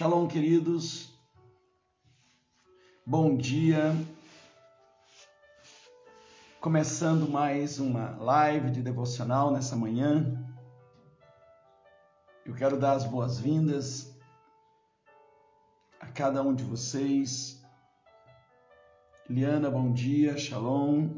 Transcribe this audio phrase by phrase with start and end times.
[0.00, 1.12] Shalom, queridos.
[3.04, 3.92] Bom dia.
[6.58, 10.42] Começando mais uma live de devocional nessa manhã.
[12.46, 14.18] Eu quero dar as boas-vindas
[16.00, 17.62] a cada um de vocês.
[19.28, 20.38] Liana, bom dia.
[20.38, 21.10] Shalom.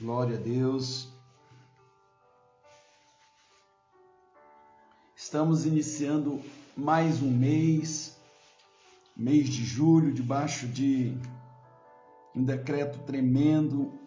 [0.00, 1.11] Glória a Deus.
[5.32, 6.42] Estamos iniciando
[6.76, 8.20] mais um mês,
[9.16, 11.16] mês de julho, debaixo de
[12.36, 13.98] um decreto tremendo.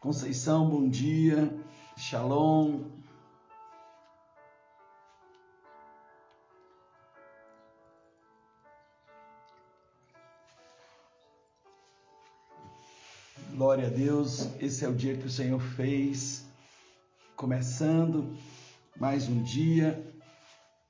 [0.00, 1.50] Conceição, bom dia.
[1.96, 2.84] Shalom.
[13.54, 16.44] Glória a Deus, esse é o dia que o Senhor fez,
[17.34, 18.36] começando
[18.98, 20.04] mais um dia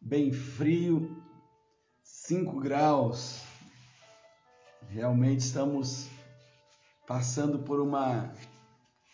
[0.00, 1.22] bem frio,
[2.02, 3.42] 5 graus.
[4.88, 6.08] Realmente estamos
[7.06, 8.32] passando por uma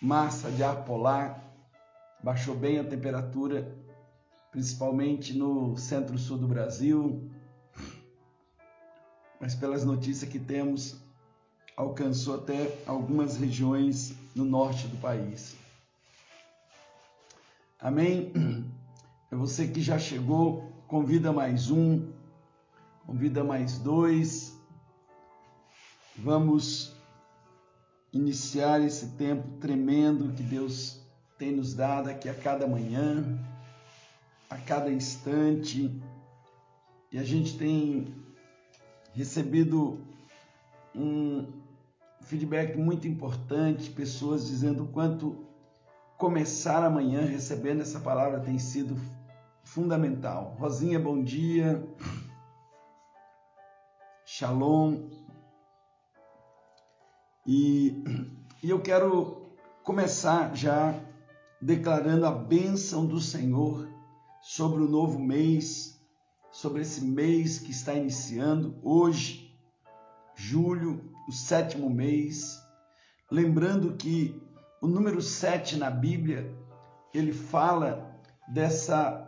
[0.01, 1.43] massa de ar polar,
[2.23, 3.77] baixou bem a temperatura,
[4.53, 7.29] principalmente no centro-sul do Brasil.
[9.41, 10.97] Mas pelas notícias que temos,
[11.77, 15.57] alcançou até algumas regiões no norte do país.
[17.81, 18.33] Amém?
[19.35, 22.09] É você que já chegou, convida mais um,
[23.05, 24.57] convida mais dois.
[26.17, 26.95] Vamos
[28.13, 31.05] iniciar esse tempo tremendo que Deus
[31.37, 33.37] tem nos dado aqui a cada manhã,
[34.49, 36.01] a cada instante.
[37.11, 38.15] E a gente tem
[39.15, 39.99] recebido
[40.95, 41.45] um
[42.21, 45.45] feedback muito importante, pessoas dizendo o quanto
[46.17, 48.97] começar amanhã recebendo essa palavra tem sido
[49.65, 50.57] fundamental.
[50.59, 51.83] Rosinha, bom dia.
[54.25, 55.09] Shalom.
[57.47, 58.03] E,
[58.63, 59.51] e eu quero
[59.83, 60.95] começar já
[61.61, 63.89] declarando a bênção do Senhor
[64.43, 66.01] sobre o novo mês,
[66.51, 69.59] sobre esse mês que está iniciando hoje,
[70.35, 72.63] julho, o sétimo mês.
[73.31, 74.41] Lembrando que
[74.81, 76.55] o número 7 na Bíblia,
[77.13, 78.15] ele fala
[78.49, 79.24] dessa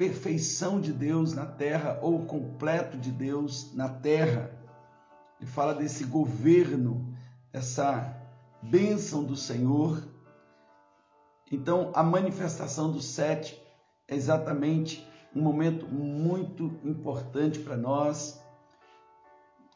[0.00, 4.50] perfeição de Deus na terra ou completo de Deus na terra.
[5.38, 7.14] Ele fala desse governo,
[7.52, 8.16] essa
[8.62, 10.02] bênção do Senhor.
[11.52, 13.62] Então, a manifestação do sete
[14.08, 15.06] é exatamente
[15.36, 18.42] um momento muito importante para nós.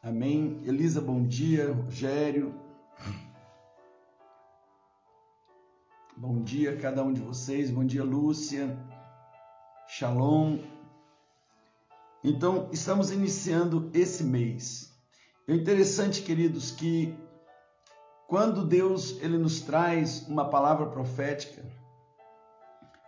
[0.02, 0.58] Amém.
[0.64, 1.70] Elisa, bom dia.
[1.70, 2.54] Rogério.
[6.16, 7.70] Bom dia a cada um de vocês.
[7.70, 8.74] Bom dia, Lúcia.
[9.96, 10.58] Shalom.
[12.24, 14.92] Então, estamos iniciando esse mês.
[15.46, 17.16] É interessante, queridos, que
[18.26, 21.64] quando Deus ele nos traz uma palavra profética,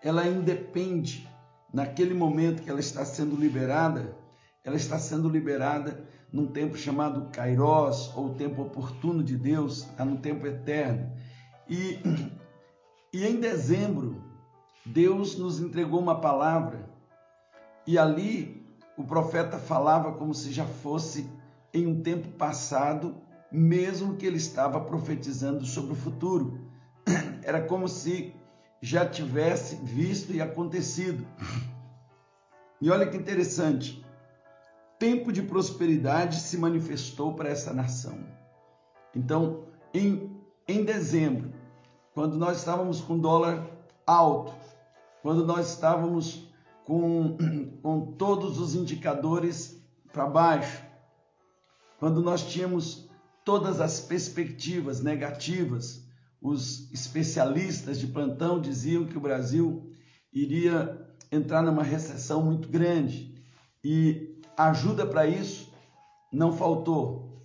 [0.01, 1.29] ela independe
[1.75, 4.17] naquele momento que ela está sendo liberada,
[4.63, 10.19] ela está sendo liberada num tempo chamado Kairos, ou tempo oportuno de Deus, está no
[10.19, 11.13] tempo eterno.
[11.69, 11.99] E,
[13.13, 14.26] e em dezembro,
[14.87, 16.89] Deus nos entregou uma palavra
[17.85, 18.65] e ali
[18.97, 21.29] o profeta falava como se já fosse
[21.75, 23.17] em um tempo passado,
[23.51, 26.61] mesmo que ele estava profetizando sobre o futuro.
[27.43, 28.33] Era como se
[28.81, 31.27] já tivesse visto e acontecido.
[32.81, 34.05] E olha que interessante,
[34.99, 38.19] tempo de prosperidade se manifestou para essa nação.
[39.15, 40.31] Então, em,
[40.69, 41.53] em dezembro,
[42.15, 43.67] quando nós estávamos com dólar
[44.07, 44.66] alto,
[45.27, 46.49] quando nós estávamos
[46.85, 47.37] com,
[47.83, 49.77] com todos os indicadores
[50.13, 50.81] para baixo,
[51.99, 53.11] quando nós tínhamos
[53.45, 56.07] todas as perspectivas negativas,
[56.41, 59.93] os especialistas de plantão diziam que o Brasil
[60.33, 63.35] iria entrar numa recessão muito grande
[63.83, 65.73] e ajuda para isso
[66.33, 67.43] não faltou.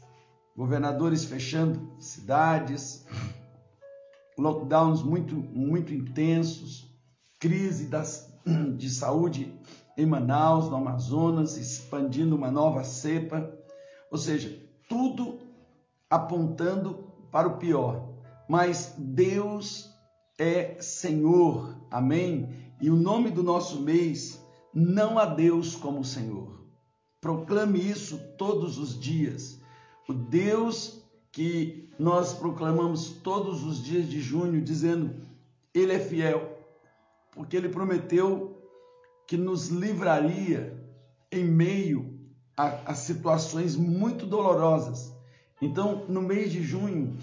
[0.56, 3.08] Governadores fechando cidades,
[4.38, 6.91] lockdowns muito, muito intensos,
[7.42, 8.32] crise das,
[8.78, 9.54] de saúde
[9.98, 13.52] em Manaus, no Amazonas, expandindo uma nova cepa,
[14.10, 14.58] ou seja,
[14.88, 15.40] tudo
[16.10, 18.10] apontando para o pior.
[18.48, 19.90] Mas Deus
[20.38, 22.50] é Senhor, amém?
[22.80, 24.40] E o nome do nosso mês,
[24.74, 26.62] não há Deus como Senhor.
[27.20, 29.60] Proclame isso todos os dias.
[30.08, 31.02] O Deus
[31.32, 35.16] que nós proclamamos todos os dias de junho, dizendo:
[35.74, 36.51] Ele é fiel,
[37.32, 38.62] porque ele prometeu
[39.28, 40.78] que nos livraria
[41.32, 42.20] em meio
[42.56, 45.16] a, a situações muito dolorosas.
[45.62, 47.18] Então, no mês de junho,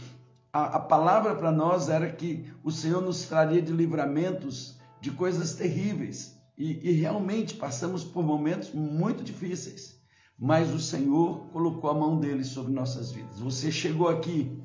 [0.52, 5.54] a, a palavra para nós era que o Senhor nos traria de livramentos de coisas
[5.54, 6.36] terríveis.
[6.56, 10.00] E, e realmente passamos por momentos muito difíceis,
[10.36, 13.38] mas o Senhor colocou a mão dele sobre nossas vidas.
[13.38, 14.60] Você chegou aqui,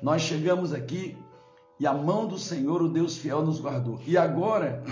[0.00, 1.16] nós chegamos aqui
[1.78, 4.00] e a mão do Senhor, o Deus fiel, nos guardou.
[4.06, 4.82] E agora,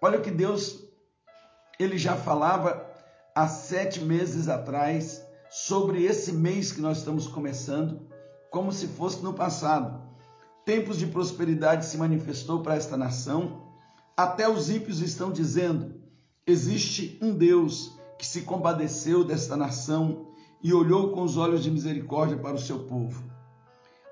[0.00, 0.82] olha o que Deus,
[1.78, 2.86] ele já falava
[3.34, 8.08] há sete meses atrás sobre esse mês que nós estamos começando,
[8.50, 10.00] como se fosse no passado.
[10.64, 13.62] Tempos de prosperidade se manifestou para esta nação
[14.16, 15.94] até os ímpios estão dizendo:
[16.46, 20.28] existe um Deus que se compadeceu desta nação
[20.62, 23.24] e olhou com os olhos de misericórdia para o seu povo.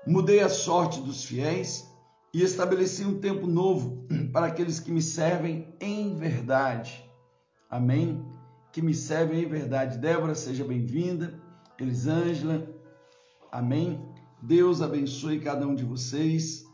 [0.05, 1.89] Mudei a sorte dos fiéis
[2.33, 7.03] e estabeleci um tempo novo para aqueles que me servem em verdade.
[7.69, 8.25] Amém?
[8.71, 9.97] Que me servem em verdade.
[9.97, 11.39] Débora, seja bem-vinda.
[11.79, 12.67] Elisângela,
[13.51, 14.03] amém?
[14.41, 16.65] Deus abençoe cada um de vocês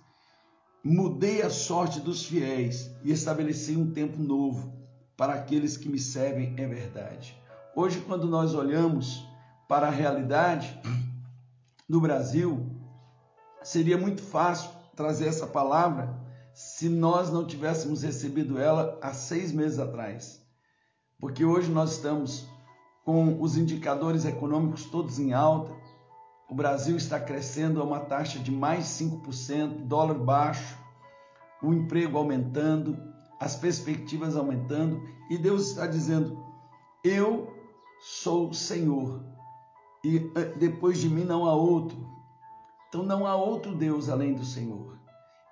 [0.88, 4.74] mudei a sorte dos fiéis e estabeleci um tempo novo
[5.18, 7.38] para aqueles que me servem em verdade.
[7.76, 9.26] Hoje, quando nós olhamos
[9.68, 10.80] para a realidade
[11.90, 12.77] do Brasil,
[13.68, 16.18] seria muito fácil trazer essa palavra
[16.54, 20.42] se nós não tivéssemos recebido ela há seis meses atrás.
[21.20, 22.48] Porque hoje nós estamos
[23.04, 25.76] com os indicadores econômicos todos em alta,
[26.50, 30.78] o Brasil está crescendo a uma taxa de mais 5%, dólar baixo,
[31.62, 32.98] o emprego aumentando,
[33.38, 36.42] as perspectivas aumentando, e Deus está dizendo:
[37.04, 37.54] Eu
[38.00, 39.26] sou o Senhor,
[40.06, 42.17] e eh, depois de mim não há outro.
[42.90, 44.98] Então não há outro Deus além do Senhor.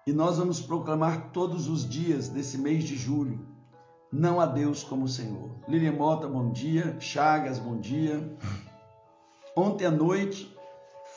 [0.08, 3.46] E nós vamos proclamar todos os dias desse mês de julho:
[4.12, 5.50] Não há Deus como o Senhor.
[5.68, 6.96] Lilian Mota, bom dia.
[7.00, 8.38] Chagas, bom dia.
[9.56, 10.56] Ontem à noite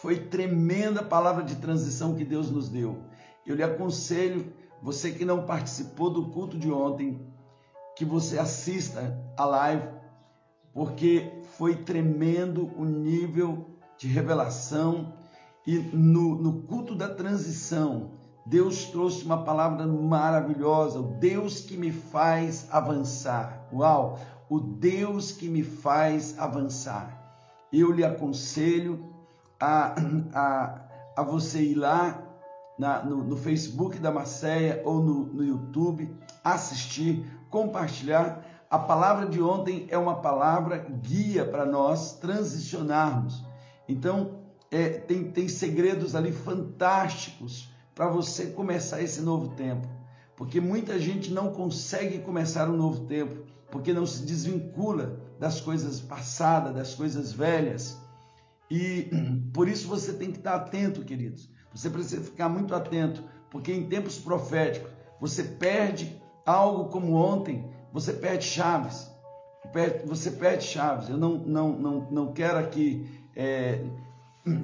[0.00, 3.04] foi tremenda palavra de transição que Deus nos deu.
[3.46, 7.20] Eu lhe aconselho, você que não participou do culto de ontem,
[7.96, 9.88] que você assista a live,
[10.72, 13.66] porque foi tremendo o nível
[13.96, 15.17] de revelação
[15.68, 18.12] e no, no culto da transição,
[18.46, 23.68] Deus trouxe uma palavra maravilhosa, o Deus que me faz avançar.
[23.70, 24.18] Uau!
[24.48, 27.68] O Deus que me faz avançar.
[27.70, 29.12] Eu lhe aconselho
[29.60, 29.94] a,
[30.32, 30.80] a,
[31.14, 32.18] a você ir lá
[32.78, 36.10] na, no, no, Facebook da Macéia ou no, no YouTube,
[36.42, 38.42] assistir, compartilhar.
[38.70, 43.44] A palavra de ontem é uma palavra guia para nós transicionarmos.
[43.86, 44.37] Então,
[44.70, 49.88] é, tem, tem segredos ali fantásticos para você começar esse novo tempo.
[50.36, 56.00] Porque muita gente não consegue começar um novo tempo, porque não se desvincula das coisas
[56.00, 57.98] passadas, das coisas velhas.
[58.70, 59.10] E
[59.52, 61.50] por isso você tem que estar atento, queridos.
[61.74, 68.12] Você precisa ficar muito atento, porque em tempos proféticos você perde algo como ontem, você
[68.12, 69.10] perde chaves.
[70.06, 71.08] Você perde chaves.
[71.08, 73.84] Eu não, não, não, não quero aqui é,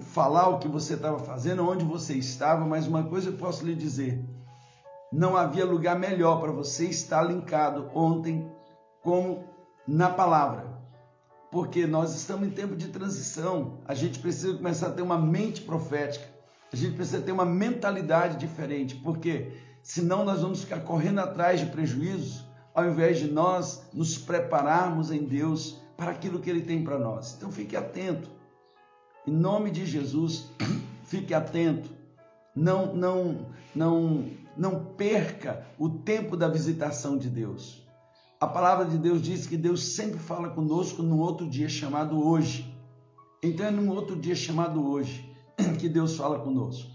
[0.00, 3.74] falar o que você estava fazendo, onde você estava, mas uma coisa eu posso lhe
[3.74, 4.24] dizer:
[5.12, 8.50] não havia lugar melhor para você estar linkado ontem
[9.02, 9.44] como
[9.86, 10.74] na palavra
[11.54, 13.78] porque nós estamos em tempo de transição.
[13.84, 16.26] A gente precisa começar a ter uma mente profética.
[16.72, 21.66] A gente precisa ter uma mentalidade diferente, porque senão nós vamos ficar correndo atrás de
[21.66, 22.44] prejuízos,
[22.74, 27.36] ao invés de nós nos prepararmos em Deus para aquilo que Ele tem para nós.
[27.36, 28.28] Então fique atento.
[29.26, 30.50] Em nome de Jesus,
[31.04, 31.90] fique atento.
[32.54, 37.82] Não, não, não, não perca o tempo da visitação de Deus.
[38.38, 42.70] A palavra de Deus diz que Deus sempre fala conosco num outro dia chamado hoje.
[43.42, 45.34] Então é num outro dia chamado hoje
[45.80, 46.90] que Deus fala conosco.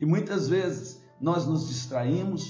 [0.00, 2.48] E muitas vezes nós nos distraímos,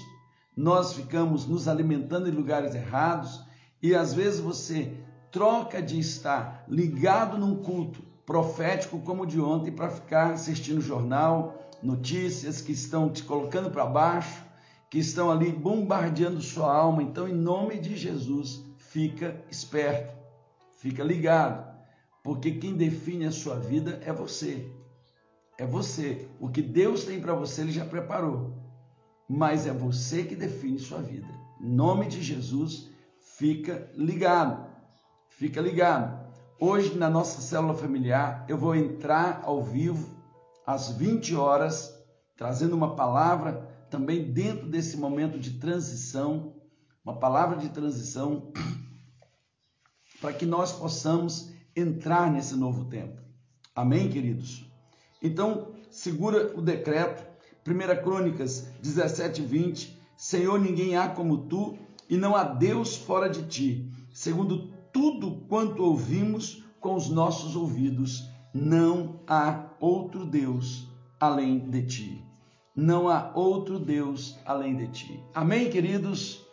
[0.55, 3.43] nós ficamos nos alimentando em lugares errados
[3.83, 4.93] e às vezes você
[5.31, 11.71] troca de estar ligado num culto profético como o de ontem para ficar assistindo jornal,
[11.83, 14.45] notícias que estão te colocando para baixo,
[14.91, 17.03] que estão ali bombardeando sua alma.
[17.03, 20.15] Então, em nome de Jesus, fica esperto,
[20.79, 21.67] fica ligado,
[22.23, 24.71] porque quem define a sua vida é você.
[25.59, 26.29] É você.
[26.41, 28.55] O que Deus tem para você, Ele já preparou.
[29.29, 31.29] Mas é você que define sua vida.
[31.61, 32.91] Em nome de Jesus,
[33.39, 34.71] fica ligado.
[35.29, 36.22] Fica ligado.
[36.65, 40.09] Hoje, na nossa célula familiar, eu vou entrar ao vivo
[40.65, 41.93] às 20 horas,
[42.37, 46.55] trazendo uma palavra também dentro desse momento de transição
[47.05, 48.53] uma palavra de transição
[50.23, 53.21] para que nós possamos entrar nesse novo tempo.
[53.75, 54.65] Amém, queridos?
[55.21, 57.27] Então, segura o decreto,
[57.67, 60.01] 1 Crônicas 17, 20.
[60.17, 61.77] Senhor, ninguém há como tu,
[62.09, 63.91] e não há Deus fora de ti.
[64.15, 70.87] Segundo tudo quanto ouvimos com os nossos ouvidos, não há outro Deus
[71.19, 72.25] além de ti.
[72.77, 75.25] Não há outro Deus além de ti.
[75.35, 76.45] Amém, queridos?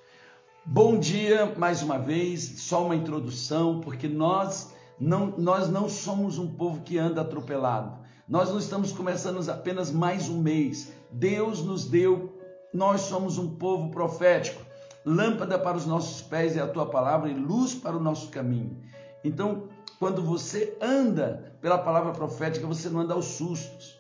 [0.66, 6.48] Bom dia mais uma vez, só uma introdução, porque nós não, nós não somos um
[6.48, 7.98] povo que anda atropelado.
[8.28, 10.94] Nós não estamos começando apenas mais um mês.
[11.12, 12.38] Deus nos deu,
[12.74, 14.69] nós somos um povo profético.
[15.06, 18.78] Lâmpada para os nossos pés é a tua palavra e luz para o nosso caminho.
[19.24, 23.98] Então, quando você anda pela palavra profética, você não anda aos sustos.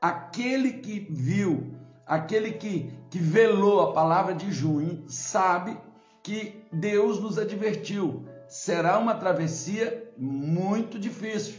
[0.00, 1.74] Aquele que viu,
[2.06, 5.76] aquele que, que velou a palavra de junho, sabe
[6.22, 8.26] que Deus nos advertiu.
[8.48, 11.56] Será uma travessia muito difícil,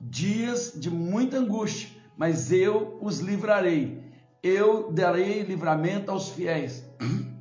[0.00, 4.04] dias de muita angústia, mas eu os livrarei.
[4.42, 6.84] Eu darei livramento aos fiéis.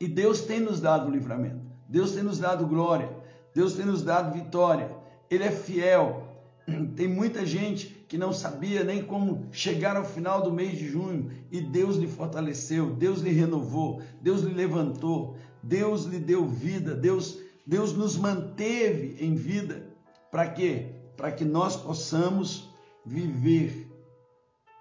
[0.00, 1.60] E Deus tem nos dado livramento.
[1.88, 3.10] Deus tem nos dado glória.
[3.54, 4.90] Deus tem nos dado vitória.
[5.30, 6.24] Ele é fiel.
[6.96, 11.30] Tem muita gente que não sabia nem como chegar ao final do mês de junho
[11.50, 15.36] e Deus lhe fortaleceu, Deus lhe renovou, Deus lhe levantou.
[15.62, 19.86] Deus lhe deu vida, Deus, Deus nos manteve em vida.
[20.30, 20.94] Para quê?
[21.16, 22.70] Para que nós possamos
[23.04, 23.90] viver,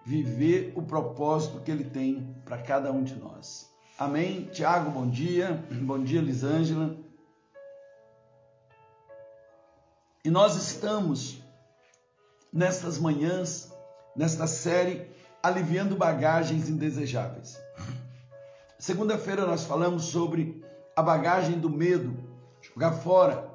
[0.06, 3.67] viver o propósito que Ele tem para cada um de nós.
[3.98, 4.44] Amém?
[4.54, 5.60] Tiago, bom dia.
[5.72, 6.96] Bom dia, Lisângela.
[10.24, 11.42] E nós estamos
[12.54, 13.74] nestas manhãs,
[14.16, 15.10] nesta série
[15.42, 17.60] Aliviando Bagagens Indesejáveis.
[18.78, 20.64] Segunda-feira nós falamos sobre
[20.96, 22.16] a bagagem do medo,
[22.62, 23.50] jogar fora.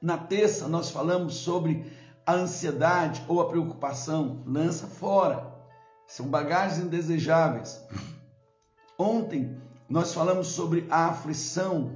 [0.00, 1.92] Na terça nós falamos sobre
[2.24, 5.52] a ansiedade ou a preocupação, lança fora.
[6.06, 7.84] São bagagens indesejáveis.
[8.98, 9.56] Ontem
[9.88, 11.92] nós falamos sobre a aflição,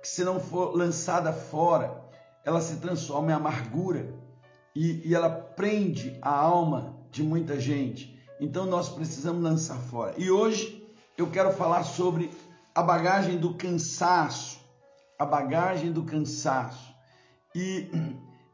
[0.00, 2.02] que se não for lançada fora,
[2.44, 4.14] ela se transforma em amargura
[4.74, 8.18] e, e ela prende a alma de muita gente.
[8.40, 10.14] Então nós precisamos lançar fora.
[10.18, 10.82] E hoje
[11.16, 12.30] eu quero falar sobre
[12.74, 14.60] a bagagem do cansaço,
[15.18, 16.92] a bagagem do cansaço.
[17.54, 17.88] E,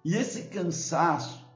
[0.04, 1.46] e esse cansaço,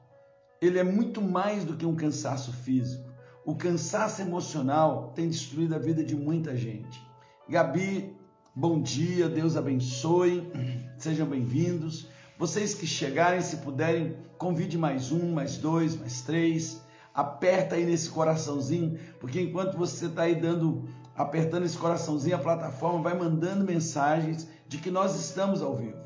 [0.61, 3.12] ele é muito mais do que um cansaço físico.
[3.45, 7.05] O cansaço emocional tem destruído a vida de muita gente.
[7.49, 8.15] Gabi,
[8.55, 10.49] bom dia, Deus abençoe,
[10.97, 12.07] sejam bem-vindos.
[12.39, 16.81] Vocês que chegarem, se puderem, convide mais um, mais dois, mais três.
[17.13, 23.01] Aperta aí nesse coraçãozinho, porque enquanto você está aí dando apertando esse coraçãozinho, a plataforma
[23.01, 25.97] vai mandando mensagens de que nós estamos ao vivo.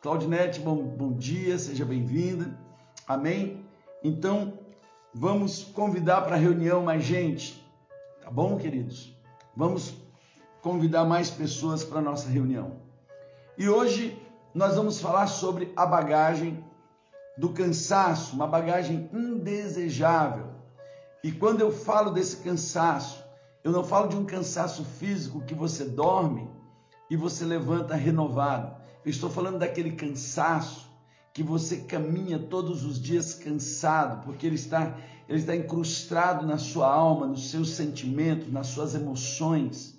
[0.00, 2.58] Claudinete, bom, bom dia, seja bem-vinda.
[3.06, 3.64] Amém?
[4.02, 4.58] Então,
[5.14, 7.62] vamos convidar para a reunião mais gente.
[8.22, 9.14] Tá bom, queridos?
[9.54, 9.94] Vamos
[10.62, 12.76] convidar mais pessoas para a nossa reunião.
[13.58, 14.18] E hoje
[14.54, 16.64] nós vamos falar sobre a bagagem
[17.36, 20.46] do cansaço, uma bagagem indesejável.
[21.22, 23.22] E quando eu falo desse cansaço,
[23.62, 26.50] eu não falo de um cansaço físico que você dorme
[27.10, 28.74] e você levanta renovado.
[29.04, 30.81] Eu estou falando daquele cansaço
[31.32, 34.96] que você caminha todos os dias cansado, porque ele está,
[35.28, 39.94] ele está incrustado na sua alma, nos seus sentimentos, nas suas emoções.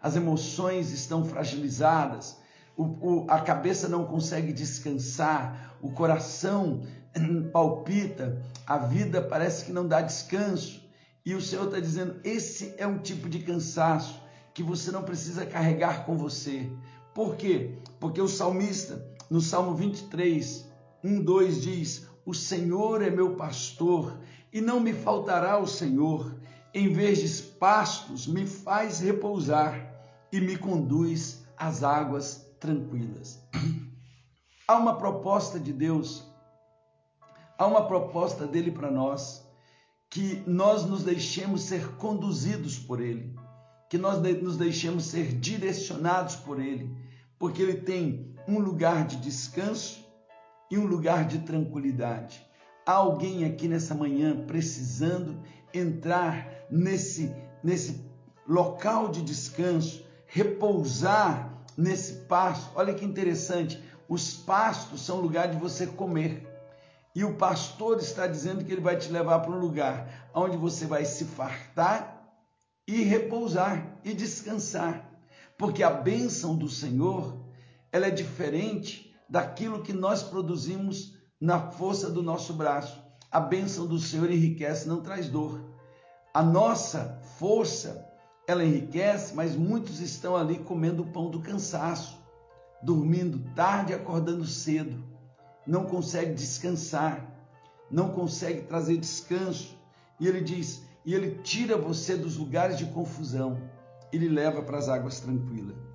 [0.00, 2.36] As emoções estão fragilizadas,
[2.76, 6.82] o, o, a cabeça não consegue descansar, o coração
[7.52, 10.84] palpita, a vida parece que não dá descanso.
[11.24, 14.20] E o Senhor está dizendo: esse é um tipo de cansaço
[14.54, 16.70] que você não precisa carregar com você.
[17.12, 17.74] Por quê?
[17.98, 20.65] Porque o salmista, no Salmo 23,
[21.06, 24.18] 1, 2 diz: O Senhor é meu pastor
[24.52, 26.34] e não me faltará o Senhor.
[26.74, 29.94] Em verdes pastos me faz repousar
[30.32, 33.40] e me conduz às águas tranquilas.
[34.66, 36.24] Há uma proposta de Deus,
[37.56, 39.46] há uma proposta dele para nós
[40.10, 43.32] que nós nos deixemos ser conduzidos por Ele,
[43.88, 46.90] que nós nos deixemos ser direcionados por Ele,
[47.38, 50.05] porque Ele tem um lugar de descanso
[50.70, 52.44] e um lugar de tranquilidade.
[52.84, 55.40] Há alguém aqui nessa manhã precisando
[55.72, 58.04] entrar nesse, nesse
[58.46, 62.70] local de descanso, repousar nesse pasto.
[62.74, 66.46] Olha que interessante, os pastos são lugar de você comer.
[67.14, 70.86] E o pastor está dizendo que ele vai te levar para um lugar onde você
[70.86, 72.16] vai se fartar
[72.86, 75.10] e repousar e descansar.
[75.56, 77.40] Porque a bênção do Senhor,
[77.90, 83.04] ela é diferente daquilo que nós produzimos na força do nosso braço.
[83.30, 85.60] A bênção do Senhor enriquece, não traz dor.
[86.32, 88.06] A nossa força,
[88.46, 92.18] ela enriquece, mas muitos estão ali comendo o pão do cansaço,
[92.82, 95.02] dormindo tarde, acordando cedo,
[95.66, 97.26] não consegue descansar,
[97.90, 99.76] não consegue trazer descanso.
[100.20, 103.60] E ele diz: e ele tira você dos lugares de confusão,
[104.12, 105.85] ele leva para as águas tranquilas.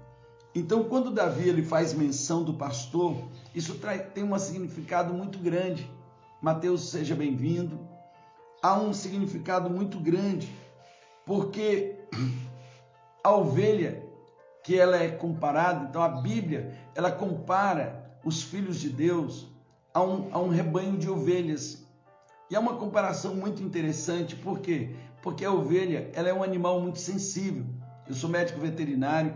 [0.53, 3.15] Então, quando Davi ele faz menção do pastor,
[3.55, 3.79] isso
[4.13, 5.89] tem um significado muito grande.
[6.41, 7.79] Mateus seja bem-vindo.
[8.61, 10.53] Há um significado muito grande,
[11.25, 11.95] porque
[13.23, 14.03] a ovelha
[14.63, 19.47] que ela é comparada, então a Bíblia, ela compara os filhos de Deus
[19.93, 21.87] a um, a um rebanho de ovelhas.
[22.49, 24.95] E é uma comparação muito interessante, por quê?
[25.23, 27.65] Porque a ovelha ela é um animal muito sensível.
[28.07, 29.33] Eu sou médico veterinário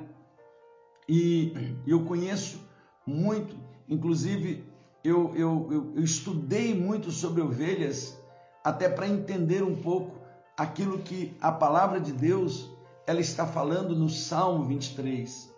[1.07, 2.59] e eu conheço
[3.05, 3.55] muito,
[3.87, 4.63] inclusive
[5.03, 8.17] eu, eu, eu, estudei muito sobre ovelhas,
[8.63, 10.15] até para entender um pouco
[10.57, 12.71] aquilo que a palavra de Deus
[13.05, 15.53] ela está falando no Salmo 23.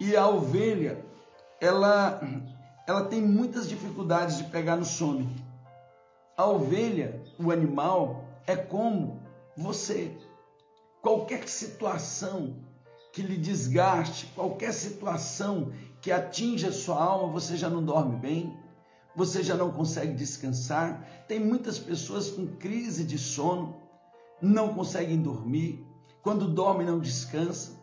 [0.00, 1.04] E a ovelha,
[1.60, 2.20] ela,
[2.84, 5.30] ela tem muitas dificuldades de pegar no sono.
[6.36, 9.22] A ovelha, o animal, é como
[9.56, 10.16] você.
[11.00, 12.56] Qualquer situação
[13.14, 18.58] que lhe desgaste, qualquer situação que atinja sua alma, você já não dorme bem,
[19.14, 21.24] você já não consegue descansar.
[21.28, 23.76] Tem muitas pessoas com crise de sono,
[24.42, 25.86] não conseguem dormir,
[26.24, 27.76] quando dormem não descansam,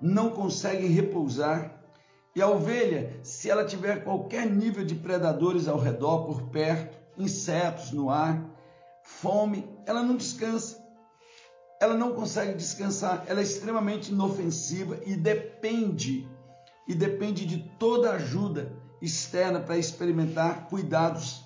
[0.00, 1.82] não conseguem repousar.
[2.32, 7.90] E a ovelha, se ela tiver qualquer nível de predadores ao redor, por perto, insetos
[7.90, 8.40] no ar,
[9.02, 10.85] fome, ela não descansa
[11.80, 16.26] ela não consegue descansar, ela é extremamente inofensiva e depende
[16.88, 21.44] e depende de toda ajuda externa para experimentar cuidados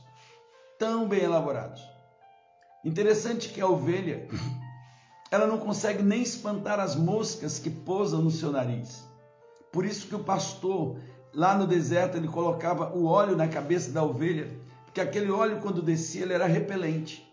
[0.79, 1.83] tão bem elaborados.
[2.85, 4.29] Interessante que a ovelha
[5.31, 9.09] ela não consegue nem espantar as moscas que pousam no seu nariz.
[9.73, 10.99] Por isso que o pastor
[11.33, 14.51] lá no deserto ele colocava o óleo na cabeça da ovelha,
[14.85, 17.30] porque aquele óleo quando descia ele era repelente.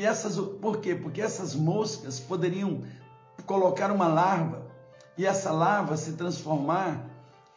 [0.00, 0.94] E essas, por quê?
[0.94, 2.84] Porque essas moscas poderiam
[3.44, 4.66] colocar uma larva
[5.18, 7.04] e essa larva se transformar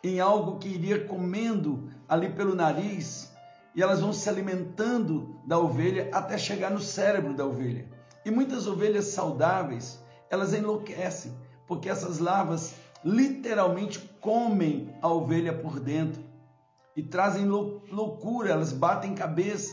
[0.04, 3.32] em algo que iria comendo ali pelo nariz
[3.74, 7.88] e elas vão se alimentando da ovelha até chegar no cérebro da ovelha.
[8.26, 11.32] E muitas ovelhas saudáveis, elas enlouquecem,
[11.66, 12.76] porque essas larvas
[13.06, 16.22] literalmente comem a ovelha por dentro
[16.94, 19.72] e trazem loucura, elas batem cabeça.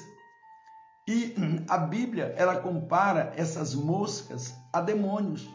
[1.08, 1.34] E
[1.68, 5.48] a Bíblia, ela compara essas moscas a demônios.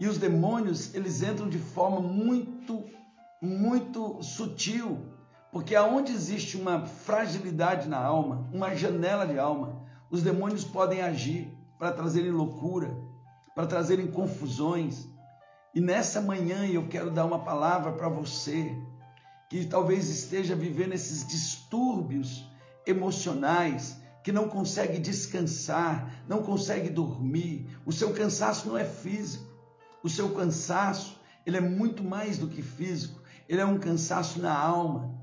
[0.00, 2.84] E os demônios, eles entram de forma muito,
[3.40, 4.98] muito sutil,
[5.52, 11.54] porque aonde existe uma fragilidade na alma, uma janela de alma, os demônios podem agir
[11.78, 12.96] para trazerem loucura,
[13.54, 15.06] para trazerem confusões.
[15.74, 18.74] E nessa manhã eu quero dar uma palavra para você
[19.50, 22.48] que talvez esteja vivendo esses distúrbios
[22.86, 27.66] emocionais, que não consegue descansar, não consegue dormir.
[27.84, 29.44] O seu cansaço não é físico.
[30.02, 33.20] O seu cansaço, ele é muito mais do que físico.
[33.48, 35.14] Ele é um cansaço na alma.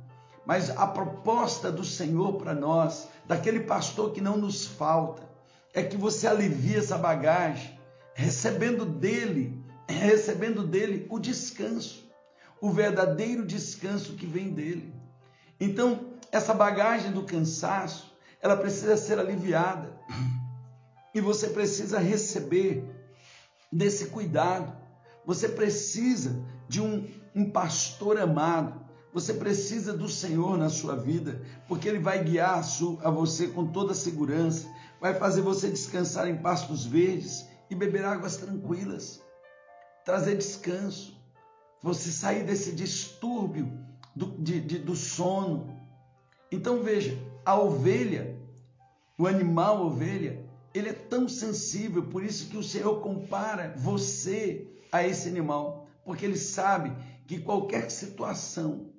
[0.46, 5.28] Mas a proposta do Senhor para nós, daquele pastor que não nos falta,
[5.74, 7.78] é que você alivie essa bagagem,
[8.14, 12.10] recebendo dele, recebendo dele o descanso,
[12.60, 14.94] o verdadeiro descanso que vem dele.
[15.60, 18.07] Então, essa bagagem do cansaço,
[18.42, 19.98] ela precisa ser aliviada.
[21.14, 22.84] E você precisa receber
[23.72, 24.76] desse cuidado.
[25.26, 28.88] Você precisa de um, um pastor amado.
[29.14, 33.66] Você precisa do Senhor na sua vida, porque Ele vai guiar a, a você com
[33.66, 34.68] toda segurança,
[35.02, 39.22] vai fazer você descansar em pastos verdes e beber águas tranquilas,
[40.06, 41.18] trazer descanso,
[41.82, 43.72] você sair desse distúrbio
[44.16, 45.76] do, de, de, do sono.
[46.52, 47.18] Então veja,
[47.48, 48.38] a ovelha,
[49.18, 55.08] o animal ovelha, ele é tão sensível, por isso que o Senhor compara você a
[55.08, 56.92] esse animal, porque ele sabe
[57.26, 58.92] que qualquer situação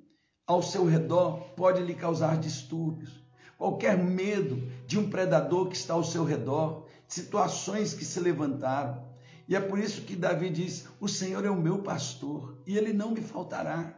[0.46, 3.22] ao seu redor pode lhe causar distúrbios.
[3.58, 9.04] Qualquer medo de um predador que está ao seu redor, situações que se levantaram.
[9.46, 12.94] E é por isso que Davi diz: O Senhor é o meu pastor e ele
[12.94, 13.97] não me faltará.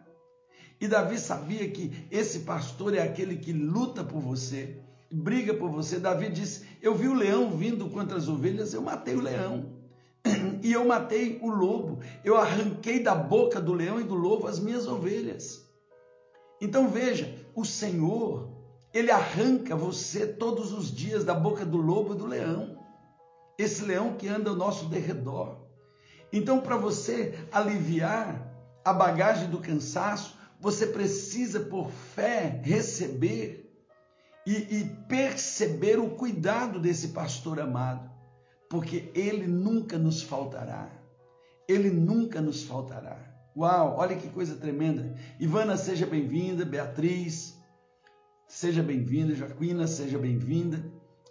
[0.80, 5.98] E Davi sabia que esse pastor é aquele que luta por você, briga por você.
[5.98, 9.78] Davi disse: Eu vi o leão vindo contra as ovelhas, eu matei o leão.
[10.62, 14.58] e eu matei o lobo, eu arranquei da boca do leão e do lobo as
[14.58, 15.66] minhas ovelhas.
[16.60, 18.50] Então veja, o Senhor,
[18.92, 22.78] ele arranca você todos os dias da boca do lobo e do leão.
[23.58, 25.56] Esse leão que anda ao nosso derredor.
[26.32, 28.48] Então, para você aliviar
[28.84, 33.72] a bagagem do cansaço, você precisa, por fé, receber
[34.46, 38.10] e, e perceber o cuidado desse pastor amado
[38.70, 40.88] porque Ele nunca nos faltará.
[41.68, 43.18] Ele nunca nos faltará.
[43.54, 45.12] Uau, olha que coisa tremenda.
[45.40, 46.64] Ivana, seja bem-vinda.
[46.64, 47.58] Beatriz,
[48.46, 49.34] seja bem-vinda.
[49.34, 50.82] Jaquina, seja bem-vinda.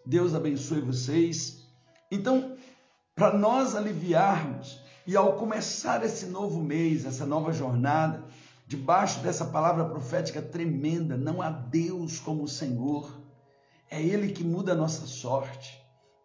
[0.06, 1.66] Deus abençoe vocês.
[2.12, 2.58] Então,
[3.16, 8.26] para nós aliviarmos e ao começar esse novo mês, essa nova jornada,
[8.70, 13.20] debaixo dessa palavra profética tremenda, não há Deus como o Senhor.
[13.90, 15.76] É Ele que muda a nossa sorte.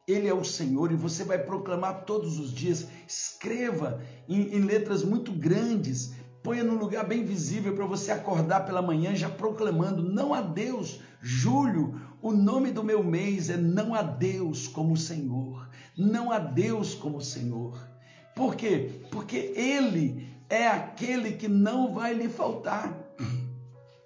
[0.07, 2.87] Ele é o Senhor e você vai proclamar todos os dias.
[3.09, 8.83] Escreva em, em letras muito grandes, ponha num lugar bem visível para você acordar pela
[8.83, 11.01] manhã já proclamando: não há Deus.
[11.23, 15.67] Julho, o nome do meu mês é Não há Deus como o Senhor.
[15.97, 17.89] Não há Deus como o Senhor.
[18.37, 19.01] Por quê?
[19.11, 22.93] Porque Ele é aquele que não vai lhe faltar.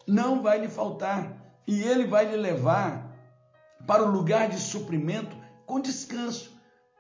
[0.07, 1.37] Não vai lhe faltar.
[1.67, 3.09] E Ele vai lhe levar
[3.87, 6.51] para o lugar de suprimento com descanso.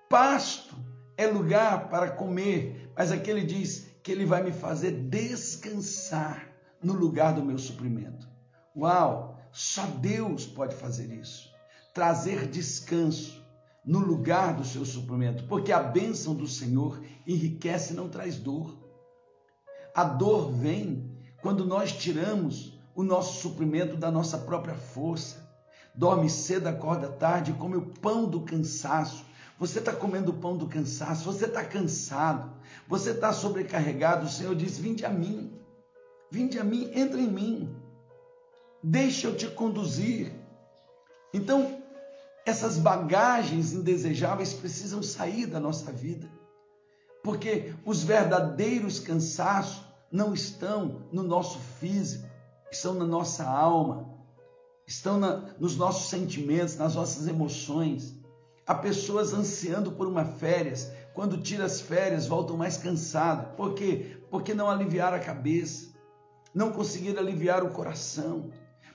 [0.08, 0.74] Pasto
[1.16, 6.48] é lugar para comer, mas aqui ele diz que ele vai me fazer descansar
[6.82, 8.28] no lugar do meu suprimento.
[8.76, 9.36] Uau!
[9.50, 11.50] Só Deus pode fazer isso.
[11.92, 13.44] Trazer descanso
[13.84, 18.77] no lugar do seu suprimento, porque a bênção do Senhor enriquece e não traz dor.
[19.98, 21.10] A dor vem
[21.42, 25.44] quando nós tiramos o nosso suprimento da nossa própria força
[25.92, 29.24] dorme cedo, acorda tarde, come o pão do cansaço.
[29.58, 32.48] Você está comendo o pão do cansaço, você está cansado,
[32.86, 34.26] você está sobrecarregado.
[34.26, 35.52] O Senhor diz: Vinde a mim,
[36.30, 37.76] vinde a mim, entra em mim,
[38.80, 40.32] deixa eu te conduzir.
[41.34, 41.82] Então,
[42.46, 46.30] essas bagagens indesejáveis precisam sair da nossa vida,
[47.20, 52.28] porque os verdadeiros cansaços não estão no nosso físico,
[52.70, 54.08] estão na nossa alma,
[54.86, 58.18] estão na, nos nossos sentimentos, nas nossas emoções.
[58.66, 63.54] Há pessoas ansiando por uma férias, quando tira as férias voltam mais cansados.
[63.56, 64.18] Por quê?
[64.30, 65.92] Porque não aliviaram a cabeça,
[66.54, 68.50] não conseguiram aliviar o coração.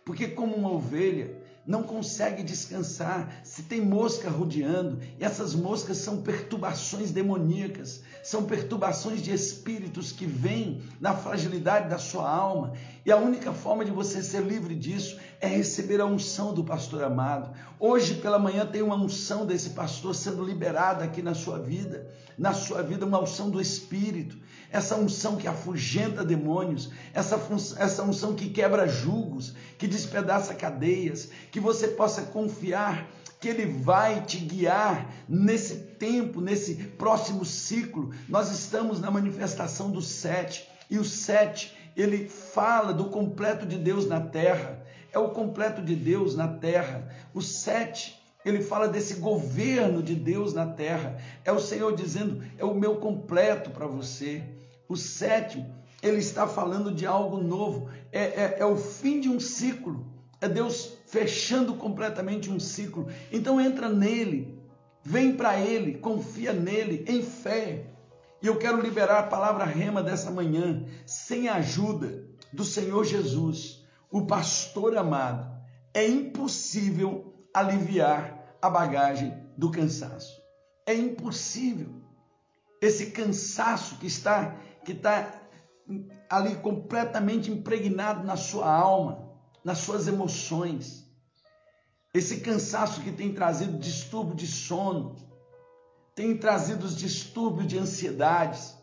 [0.06, 6.21] Porque, como uma ovelha, não consegue descansar, se tem mosca rodeando, e essas moscas são
[6.21, 12.73] perturbações demoníacas, são perturbações de espíritos que vêm na fragilidade da sua alma,
[13.06, 17.04] e a única forma de você ser livre disso é receber a unção do pastor
[17.04, 17.52] amado.
[17.80, 22.54] Hoje pela manhã tem uma unção desse pastor sendo liberada aqui na sua vida, na
[22.54, 24.38] sua vida uma unção do espírito
[24.73, 27.39] essa unção que afugenta demônios, essa,
[27.77, 33.07] essa unção que quebra julgos, que despedaça cadeias, que você possa confiar
[33.39, 38.12] que Ele vai te guiar nesse tempo, nesse próximo ciclo.
[38.27, 44.07] Nós estamos na manifestação do sete, e o sete, ele fala do completo de Deus
[44.07, 47.07] na terra, é o completo de Deus na terra.
[47.33, 52.65] O sete, ele fala desse governo de Deus na terra, é o Senhor dizendo: é
[52.65, 54.41] o meu completo para você.
[54.87, 59.39] O sétimo, ele está falando de algo novo, é, é, é o fim de um
[59.39, 60.05] ciclo,
[60.41, 63.07] é Deus fechando completamente um ciclo.
[63.31, 64.59] Então entra nele,
[65.01, 67.87] vem para ele, confia nele, em fé.
[68.41, 73.85] E eu quero liberar a palavra rema dessa manhã, sem a ajuda do Senhor Jesus,
[74.11, 75.49] o pastor amado.
[75.93, 80.41] É impossível aliviar a bagagem do cansaço.
[80.85, 82.01] É impossível.
[82.81, 85.41] Esse cansaço que está que está
[86.29, 89.29] ali completamente impregnado na sua alma,
[89.63, 91.07] nas suas emoções.
[92.13, 95.15] Esse cansaço que tem trazido distúrbio de sono,
[96.15, 98.75] tem trazido os distúrbios de ansiedades,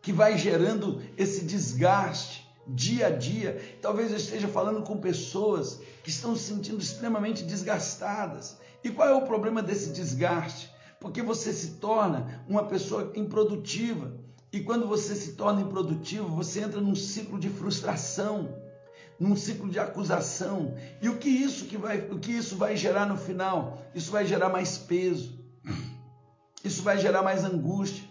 [0.00, 3.78] que vai gerando esse desgaste dia a dia.
[3.80, 8.58] Talvez eu esteja falando com pessoas que estão se sentindo extremamente desgastadas.
[8.82, 10.70] E qual é o problema desse desgaste?
[11.00, 14.16] Porque você se torna uma pessoa improdutiva.
[14.52, 18.54] E quando você se torna improdutivo, você entra num ciclo de frustração,
[19.18, 20.74] num ciclo de acusação.
[21.00, 23.82] E o que isso que vai, o que isso vai gerar no final?
[23.94, 25.40] Isso vai gerar mais peso.
[26.62, 28.04] Isso vai gerar mais angústia,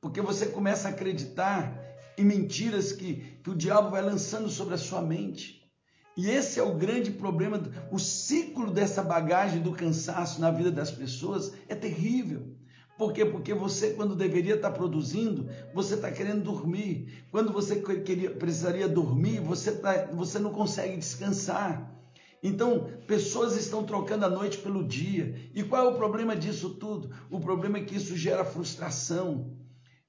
[0.00, 1.78] porque você começa a acreditar
[2.16, 5.62] em mentiras que, que o diabo vai lançando sobre a sua mente.
[6.16, 7.60] E esse é o grande problema.
[7.90, 12.56] O ciclo dessa bagagem do cansaço na vida das pessoas é terrível.
[12.96, 13.24] Por quê?
[13.24, 17.24] Porque você, quando deveria estar produzindo, você está querendo dormir.
[17.30, 21.92] Quando você queria, precisaria dormir, você, tá, você não consegue descansar.
[22.40, 25.34] Então, pessoas estão trocando a noite pelo dia.
[25.54, 27.10] E qual é o problema disso tudo?
[27.30, 29.56] O problema é que isso gera frustração.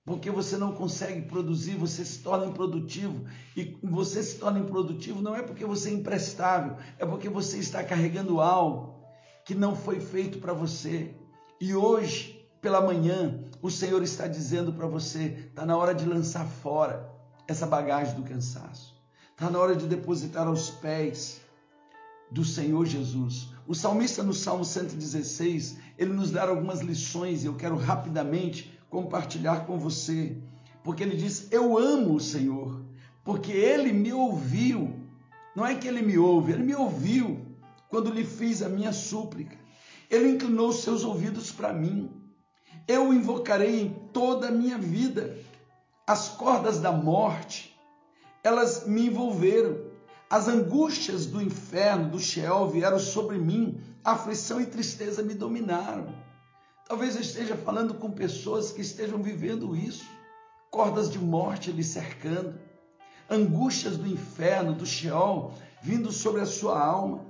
[0.06, 3.26] Porque você não consegue produzir, você se torna improdutivo.
[3.58, 7.84] E você se torna improdutivo não é porque você é imprestável, é porque você está
[7.84, 9.04] carregando algo
[9.44, 11.16] que não foi feito para você.
[11.60, 12.35] E hoje,
[12.66, 17.08] pela manhã, o Senhor está dizendo para você: está na hora de lançar fora
[17.48, 19.00] essa bagagem do cansaço.
[19.30, 21.42] Está na hora de depositar aos pés
[22.32, 23.50] do Senhor Jesus.
[23.68, 29.68] O salmista no Salmo 116, ele nos dá algumas lições e eu quero rapidamente compartilhar
[29.68, 30.36] com você,
[30.84, 32.82] porque ele diz: Eu amo o Senhor,
[33.24, 35.02] porque ele me ouviu.
[35.56, 37.46] Não é que ele me ouve, ele me ouviu
[37.90, 39.56] quando lhe fiz a minha súplica.
[40.10, 42.25] Ele inclinou seus ouvidos para mim
[42.88, 45.38] eu invocarei em toda a minha vida.
[46.06, 47.76] As cordas da morte,
[48.44, 49.94] elas me envolveram.
[50.30, 53.82] As angústias do inferno, do Sheol, vieram sobre mim.
[54.04, 56.14] aflição e tristeza me dominaram.
[56.88, 60.06] Talvez eu esteja falando com pessoas que estejam vivendo isso.
[60.70, 62.60] Cordas de morte lhe cercando.
[63.28, 67.26] Angústias do inferno, do Sheol, vindo sobre a sua alma.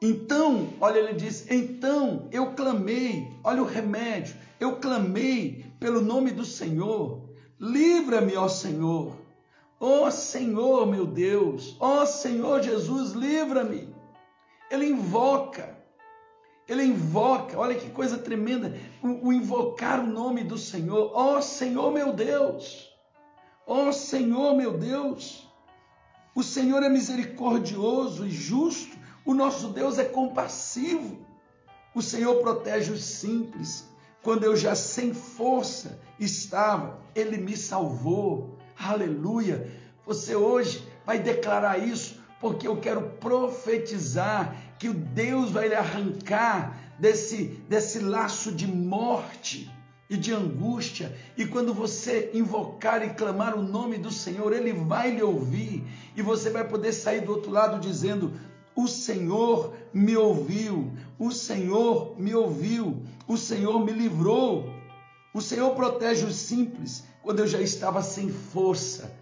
[0.00, 6.44] Então, olha, ele diz: Então eu clamei, olha o remédio, eu clamei pelo nome do
[6.44, 7.22] Senhor,
[7.58, 9.16] livra-me, ó Senhor,
[9.80, 13.94] ó Senhor meu Deus, ó Senhor Jesus, livra-me.
[14.70, 15.78] Ele invoca,
[16.68, 21.90] ele invoca, olha que coisa tremenda, o, o invocar o nome do Senhor, ó Senhor
[21.90, 22.92] meu Deus,
[23.66, 25.46] ó Senhor meu Deus.
[26.34, 31.18] O Senhor é misericordioso e justo o nosso Deus é compassivo.
[31.92, 33.84] O Senhor protege os simples.
[34.22, 38.56] Quando eu já sem força estava, Ele me salvou.
[38.78, 39.68] Aleluia.
[40.06, 46.78] Você hoje vai declarar isso, porque eu quero profetizar que o Deus vai lhe arrancar
[46.98, 49.70] desse, desse laço de morte
[50.08, 55.10] e de angústia, e quando você invocar e clamar o nome do Senhor, Ele vai
[55.10, 55.84] lhe ouvir,
[56.14, 58.32] e você vai poder sair do outro lado dizendo:
[58.76, 64.70] o Senhor me ouviu, o Senhor me ouviu, o Senhor me livrou.
[65.32, 69.16] O Senhor protege os simples quando eu já estava sem força.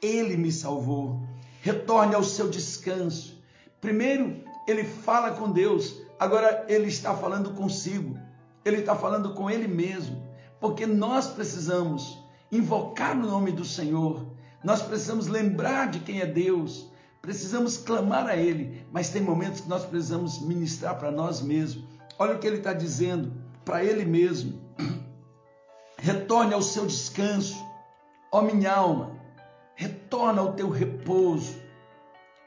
[0.00, 1.20] Ele me salvou.
[1.60, 3.38] Retorne ao seu descanso.
[3.80, 8.16] Primeiro, ele fala com Deus, agora ele está falando consigo.
[8.64, 10.22] Ele está falando com ele mesmo,
[10.60, 12.18] porque nós precisamos
[12.52, 14.26] invocar o nome do Senhor.
[14.62, 16.90] Nós precisamos lembrar de quem é Deus.
[17.22, 21.84] Precisamos clamar a Ele, mas tem momentos que nós precisamos ministrar para nós mesmos.
[22.18, 23.32] Olha o que ele está dizendo
[23.64, 24.60] para Ele mesmo.
[25.98, 27.62] Retorne ao seu descanso,
[28.32, 29.20] ó minha alma,
[29.74, 31.54] retorna ao teu repouso.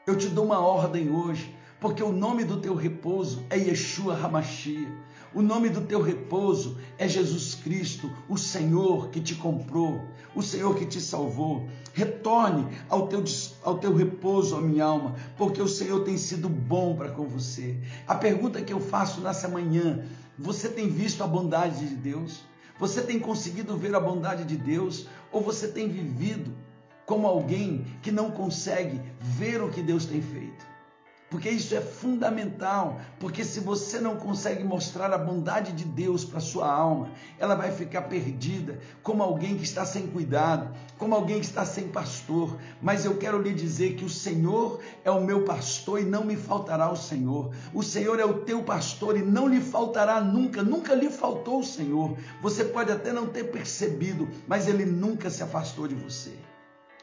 [0.06, 4.88] Eu te dou uma ordem hoje, porque o nome do teu repouso é Yeshua Hamashia.
[5.34, 10.00] O nome do teu repouso é Jesus Cristo, o Senhor que te comprou,
[10.32, 11.68] o Senhor que te salvou.
[11.92, 13.24] Retorne ao teu,
[13.64, 17.76] ao teu repouso, a minha alma, porque o Senhor tem sido bom para com você.
[18.06, 20.06] A pergunta que eu faço nessa manhã:
[20.38, 22.42] você tem visto a bondade de Deus?
[22.78, 25.08] Você tem conseguido ver a bondade de Deus?
[25.32, 26.54] Ou você tem vivido
[27.06, 30.73] como alguém que não consegue ver o que Deus tem feito?
[31.34, 36.38] Porque isso é fundamental, porque se você não consegue mostrar a bondade de Deus para
[36.38, 41.46] sua alma, ela vai ficar perdida, como alguém que está sem cuidado, como alguém que
[41.46, 42.56] está sem pastor.
[42.80, 46.36] Mas eu quero lhe dizer que o Senhor é o meu pastor e não me
[46.36, 47.50] faltará o Senhor.
[47.74, 51.64] O Senhor é o teu pastor e não lhe faltará nunca, nunca lhe faltou o
[51.64, 52.16] Senhor.
[52.42, 56.30] Você pode até não ter percebido, mas ele nunca se afastou de você.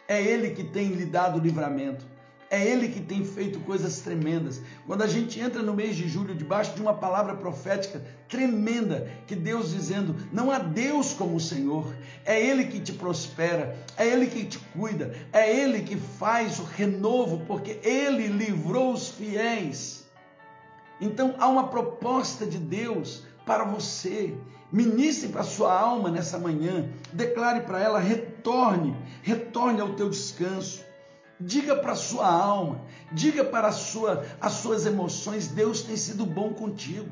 [0.07, 2.10] É ele que tem lhe dado livramento.
[2.51, 4.61] É Ele que tem feito coisas tremendas.
[4.85, 9.37] Quando a gente entra no mês de julho debaixo de uma palavra profética tremenda, que
[9.37, 14.27] Deus dizendo: não há Deus como o Senhor, é Ele que te prospera, é Ele
[14.27, 20.05] que te cuida, é Ele que faz o renovo, porque Ele livrou os fiéis.
[20.99, 24.35] Então há uma proposta de Deus para você.
[24.69, 26.89] Ministre para a sua alma nessa manhã.
[27.13, 30.90] Declare para ela: retorne, retorne ao teu descanso.
[31.41, 36.53] Diga para a sua alma, diga para sua, as suas emoções, Deus tem sido bom
[36.53, 37.09] contigo.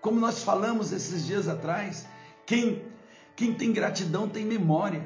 [0.00, 2.06] Como nós falamos esses dias atrás,
[2.44, 2.82] quem,
[3.36, 5.04] quem tem gratidão tem memória.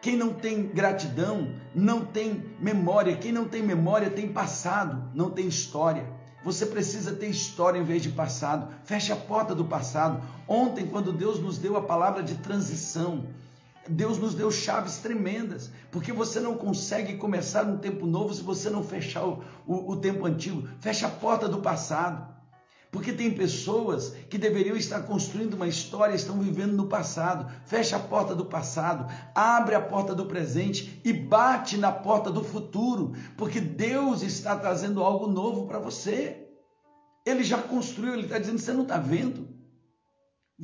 [0.00, 3.16] Quem não tem gratidão não tem memória.
[3.16, 6.06] Quem não tem memória tem passado, não tem história.
[6.44, 8.74] Você precisa ter história em vez de passado.
[8.84, 10.22] Feche a porta do passado.
[10.46, 13.28] Ontem, quando Deus nos deu a palavra de transição,
[13.88, 18.70] Deus nos deu chaves tremendas, porque você não consegue começar um tempo novo se você
[18.70, 20.66] não fechar o, o, o tempo antigo.
[20.80, 22.34] Feche a porta do passado.
[22.94, 27.52] Porque tem pessoas que deveriam estar construindo uma história, estão vivendo no passado.
[27.66, 32.44] Fecha a porta do passado, abre a porta do presente e bate na porta do
[32.44, 36.46] futuro, porque Deus está trazendo algo novo para você.
[37.26, 39.53] Ele já construiu, ele está dizendo: você não está vendo.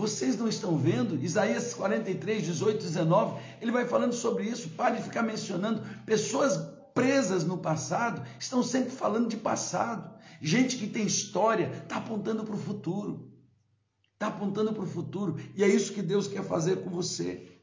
[0.00, 1.22] Vocês não estão vendo?
[1.22, 4.70] Isaías 43, 18, 19, ele vai falando sobre isso.
[4.70, 6.56] Pare de ficar mencionando pessoas
[6.94, 10.10] presas no passado, estão sempre falando de passado.
[10.40, 13.30] Gente que tem história está apontando para o futuro.
[14.14, 15.36] Está apontando para o futuro.
[15.54, 17.60] E é isso que Deus quer fazer com você.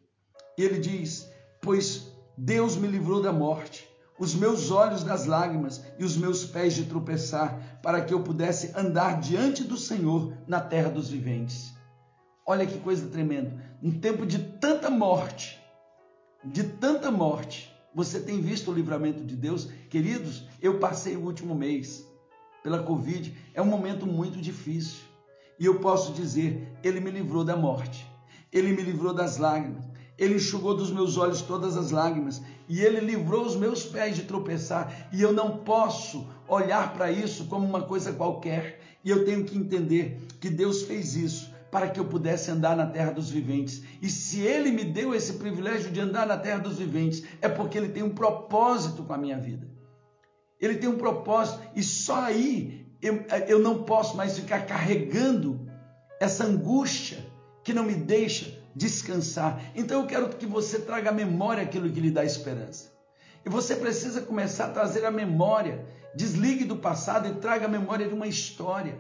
[0.56, 1.28] E ele diz:
[1.60, 2.06] Pois
[2.38, 6.86] Deus me livrou da morte, os meus olhos das lágrimas e os meus pés de
[6.86, 11.76] tropeçar, para que eu pudesse andar diante do Senhor na terra dos viventes.
[12.50, 13.62] Olha que coisa tremenda.
[13.84, 15.62] Um tempo de tanta morte,
[16.46, 19.68] de tanta morte, você tem visto o livramento de Deus?
[19.90, 22.08] Queridos, eu passei o último mês
[22.64, 25.02] pela Covid, é um momento muito difícil.
[25.60, 28.10] E eu posso dizer, ele me livrou da morte.
[28.50, 29.84] Ele me livrou das lágrimas.
[30.18, 34.24] Ele enxugou dos meus olhos todas as lágrimas e ele livrou os meus pés de
[34.24, 35.10] tropeçar.
[35.12, 38.80] E eu não posso olhar para isso como uma coisa qualquer.
[39.04, 42.86] E eu tenho que entender que Deus fez isso para que eu pudesse andar na
[42.86, 43.84] terra dos viventes.
[44.02, 47.78] E se ele me deu esse privilégio de andar na terra dos viventes, é porque
[47.78, 49.68] ele tem um propósito com a minha vida.
[50.60, 55.68] Ele tem um propósito e só aí eu, eu não posso mais ficar carregando
[56.20, 57.20] essa angústia
[57.64, 59.62] que não me deixa descansar.
[59.76, 62.92] Então eu quero que você traga à memória aquilo que lhe dá esperança.
[63.46, 65.86] E você precisa começar a trazer a memória.
[66.16, 69.00] Desligue do passado e traga a memória de uma história.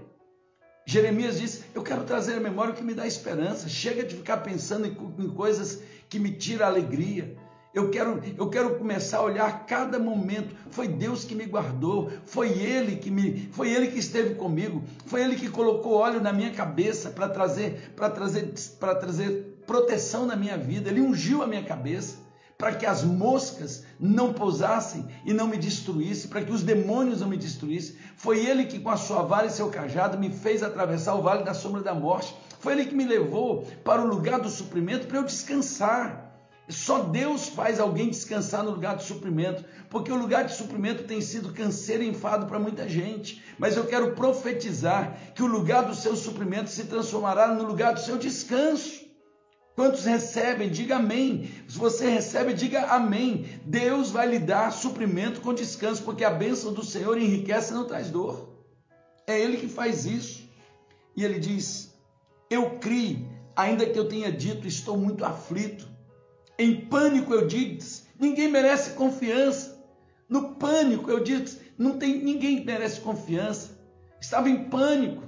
[0.89, 3.67] Jeremias disse: Eu quero trazer a memória que me dá esperança.
[3.67, 7.35] Chega de ficar pensando em, em coisas que me tiram a alegria.
[7.73, 10.55] Eu quero, eu quero começar a olhar cada momento.
[10.71, 15.21] Foi Deus que me guardou, foi Ele que me, foi Ele que esteve comigo, foi
[15.21, 20.37] Ele que colocou óleo na minha cabeça para trazer, para trazer, para trazer proteção na
[20.37, 20.89] minha vida.
[20.89, 22.26] Ele ungiu a minha cabeça
[22.57, 27.27] para que as moscas não pousassem e não me destruíssem, para que os demônios não
[27.27, 27.95] me destruíssem.
[28.15, 31.43] Foi Ele que, com a sua vara e seu cajado, me fez atravessar o vale
[31.43, 32.35] da sombra da morte.
[32.59, 36.25] Foi Ele que me levou para o lugar do suprimento para eu descansar.
[36.67, 41.21] Só Deus faz alguém descansar no lugar de suprimento, porque o lugar de suprimento tem
[41.21, 43.41] sido canseiro e enfado para muita gente.
[43.57, 48.01] Mas eu quero profetizar que o lugar do seu suprimento se transformará no lugar do
[48.01, 49.06] seu descanso.
[49.77, 50.69] Quantos recebem?
[50.69, 51.49] Diga amém.
[51.69, 53.45] Se você recebe, diga amém.
[53.63, 57.87] Deus vai lhe dar suprimento com descanso, porque a bênção do Senhor enriquece e não
[57.87, 58.49] traz dor.
[59.25, 60.49] É Ele que faz isso.
[61.15, 61.95] E ele diz:
[62.49, 65.87] Eu criei, ainda que eu tenha dito, estou muito aflito
[66.59, 69.77] em pânico eu disse, ninguém merece confiança.
[70.27, 73.77] No pânico eu disse, não tem ninguém merece confiança.
[74.19, 75.23] Estava em pânico.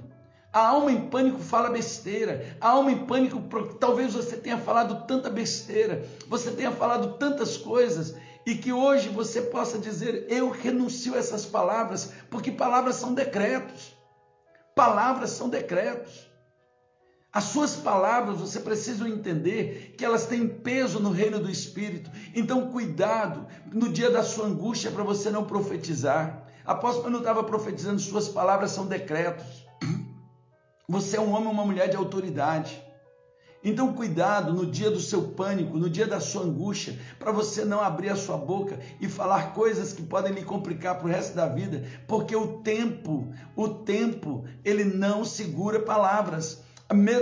[0.52, 2.56] A alma em pânico fala besteira.
[2.60, 3.40] A alma em pânico,
[3.78, 9.42] talvez você tenha falado tanta besteira, você tenha falado tantas coisas e que hoje você
[9.42, 13.94] possa dizer: Eu renuncio a essas palavras, porque palavras são decretos.
[14.74, 16.28] Palavras são decretos.
[17.32, 22.10] As suas palavras você precisa entender que elas têm peso no reino do Espírito.
[22.34, 26.44] Então, cuidado no dia da sua angústia para você não profetizar.
[26.64, 29.59] Apóstolo não estava profetizando, suas palavras são decretos.
[30.90, 32.82] Você é um homem ou uma mulher de autoridade.
[33.62, 37.80] Então, cuidado no dia do seu pânico, no dia da sua angústia, para você não
[37.80, 41.46] abrir a sua boca e falar coisas que podem lhe complicar para o resto da
[41.46, 46.60] vida, porque o tempo, o tempo, ele não segura palavras.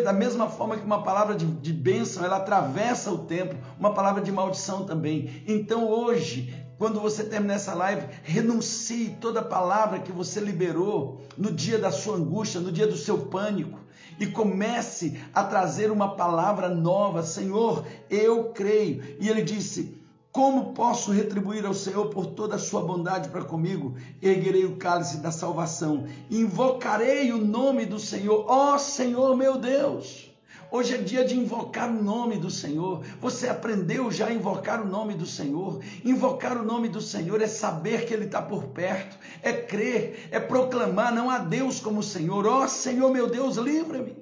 [0.03, 4.23] Da mesma forma que uma palavra de, de bênção, ela atravessa o tempo, uma palavra
[4.23, 5.43] de maldição também.
[5.47, 11.77] Então hoje, quando você terminar essa live, renuncie toda palavra que você liberou no dia
[11.77, 13.81] da sua angústia, no dia do seu pânico,
[14.21, 17.25] e comece a trazer uma palavra nova.
[17.25, 19.17] Senhor, eu creio.
[19.21, 19.99] E ele disse:
[20.31, 23.97] como posso retribuir ao Senhor por toda a sua bondade para comigo?
[24.23, 30.28] Erguerei o cálice da salvação, invocarei o nome do Senhor, ó Senhor meu Deus.
[30.71, 33.03] Hoje é dia de invocar o nome do Senhor.
[33.21, 35.83] Você aprendeu já a invocar o nome do Senhor?
[36.05, 40.39] Invocar o nome do Senhor é saber que Ele está por perto, é crer, é
[40.39, 42.47] proclamar: não há Deus como o Senhor.
[42.47, 44.17] Ó oh, Senhor meu Deus, livra-me.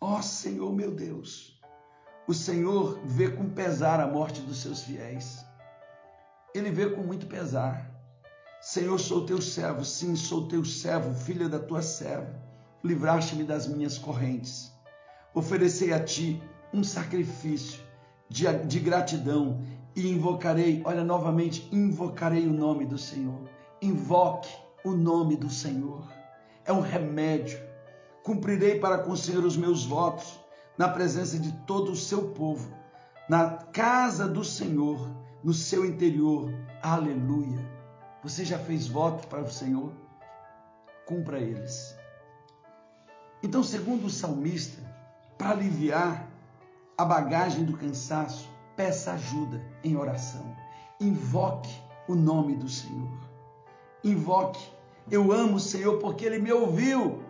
[0.00, 1.60] Ó oh, Senhor meu Deus.
[2.26, 5.44] O Senhor vê com pesar a morte dos seus fiéis.
[6.54, 7.90] Ele vê com muito pesar.
[8.62, 12.34] Senhor, sou teu servo, sim, sou teu servo, filha da tua serva.
[12.82, 14.69] Livraste-me das minhas correntes.
[15.34, 17.80] Oferecei a ti um sacrifício
[18.28, 19.60] de, de gratidão
[19.94, 23.48] e invocarei, olha novamente, invocarei o nome do Senhor.
[23.82, 24.50] Invoque
[24.84, 26.04] o nome do Senhor.
[26.64, 27.58] É um remédio.
[28.22, 30.38] Cumprirei para com o Senhor os meus votos
[30.76, 32.72] na presença de todo o seu povo,
[33.28, 35.10] na casa do Senhor,
[35.42, 36.52] no seu interior.
[36.82, 37.68] Aleluia.
[38.22, 39.92] Você já fez voto para o Senhor?
[41.06, 41.96] Cumpra eles.
[43.42, 44.89] Então, segundo o salmista,
[45.40, 46.28] para aliviar
[46.98, 50.54] a bagagem do cansaço, peça ajuda em oração.
[51.00, 51.74] Invoque
[52.06, 53.08] o nome do Senhor.
[54.04, 54.62] Invoque.
[55.10, 57.22] Eu amo o Senhor porque Ele me ouviu.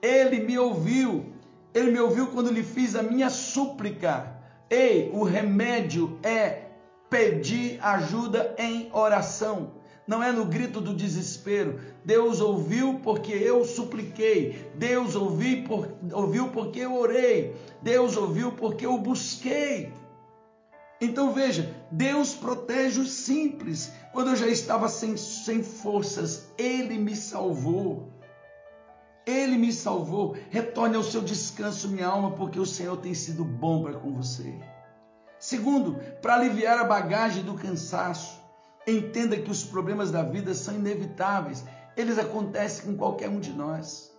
[0.00, 1.30] Ele me ouviu.
[1.74, 4.34] Ele me ouviu quando lhe fiz a minha súplica.
[4.70, 6.68] Ei, o remédio é
[7.10, 9.72] pedir ajuda em oração.
[10.08, 11.78] Não é no grito do desespero.
[12.02, 14.66] Deus ouviu porque eu supliquei.
[14.74, 17.54] Deus ouviu, por, ouviu porque eu orei.
[17.82, 19.92] Deus ouviu porque eu busquei.
[20.98, 23.92] Então veja, Deus protege os simples.
[24.10, 28.08] Quando eu já estava sem, sem forças, Ele me salvou.
[29.26, 30.38] Ele me salvou.
[30.48, 34.54] Retorne ao seu descanso, minha alma, porque o Senhor tem sido bom para com você.
[35.38, 38.47] Segundo, para aliviar a bagagem do cansaço,
[38.90, 41.64] entenda que os problemas da vida são inevitáveis.
[41.96, 44.12] Eles acontecem com qualquer um de nós.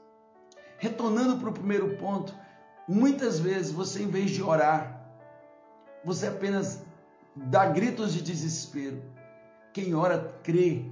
[0.77, 2.33] Retornando para o primeiro ponto,
[2.87, 4.99] muitas vezes você, em vez de orar,
[6.03, 6.81] você apenas
[7.35, 9.01] dá gritos de desespero.
[9.73, 10.85] Quem ora crê,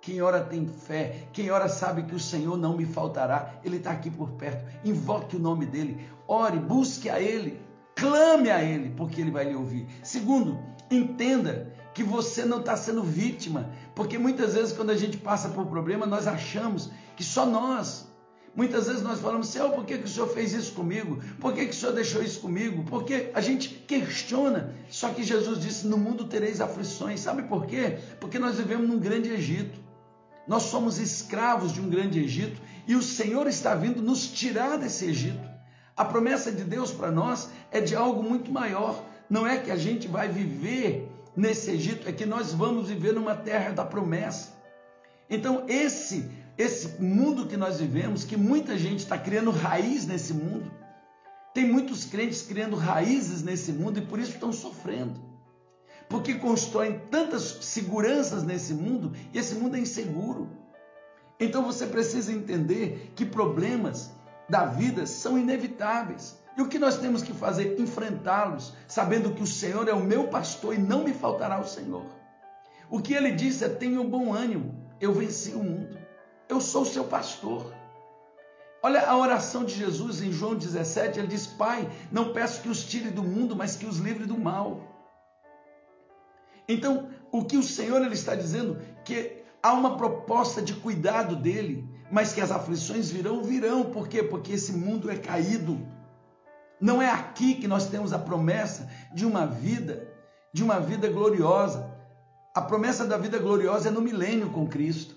[0.00, 3.90] quem ora tem fé, quem ora sabe que o Senhor não me faltará, Ele está
[3.90, 4.64] aqui por perto.
[4.84, 7.60] Invoque o nome dEle, ore, busque a Ele,
[7.94, 9.86] clame a Ele, porque Ele vai lhe ouvir.
[10.02, 10.58] Segundo,
[10.90, 15.66] entenda que você não está sendo vítima, porque muitas vezes quando a gente passa por
[15.66, 18.10] problema, nós achamos que só nós
[18.54, 21.22] Muitas vezes nós falamos, Senhor, por que, que o Senhor fez isso comigo?
[21.38, 22.84] Por que, que o Senhor deixou isso comigo?
[22.84, 24.74] Porque a gente questiona.
[24.88, 27.20] Só que Jesus disse: No mundo tereis aflições.
[27.20, 27.98] Sabe por quê?
[28.18, 29.78] Porque nós vivemos num grande Egito.
[30.48, 35.04] Nós somos escravos de um grande Egito e o Senhor está vindo nos tirar desse
[35.04, 35.48] Egito.
[35.96, 39.04] A promessa de Deus para nós é de algo muito maior.
[39.28, 43.34] Não é que a gente vai viver nesse Egito, é que nós vamos viver numa
[43.34, 44.58] terra da promessa.
[45.28, 46.28] Então, esse
[46.60, 50.70] esse mundo que nós vivemos, que muita gente está criando raiz nesse mundo.
[51.54, 55.18] Tem muitos crentes criando raízes nesse mundo e por isso estão sofrendo.
[56.08, 60.50] Porque constroem tantas seguranças nesse mundo e esse mundo é inseguro.
[61.38, 64.12] Então você precisa entender que problemas
[64.46, 66.38] da vida são inevitáveis.
[66.60, 67.80] E o que nós temos que fazer?
[67.80, 72.04] Enfrentá-los, sabendo que o Senhor é o meu pastor e não me faltará o Senhor.
[72.90, 75.96] O que ele disse é: tenha um bom ânimo, eu venci o mundo.
[76.50, 77.72] Eu sou o seu pastor.
[78.82, 82.84] Olha a oração de Jesus em João 17, ele diz: Pai, não peço que os
[82.84, 84.82] tire do mundo, mas que os livre do mal.
[86.68, 91.88] Então, o que o Senhor ele está dizendo que há uma proposta de cuidado dele,
[92.12, 93.84] mas que as aflições virão, virão.
[93.84, 94.22] Por quê?
[94.22, 95.98] Porque esse mundo é caído.
[96.80, 100.08] Não é aqui que nós temos a promessa de uma vida,
[100.52, 101.90] de uma vida gloriosa.
[102.54, 105.14] A promessa da vida gloriosa é no milênio com Cristo.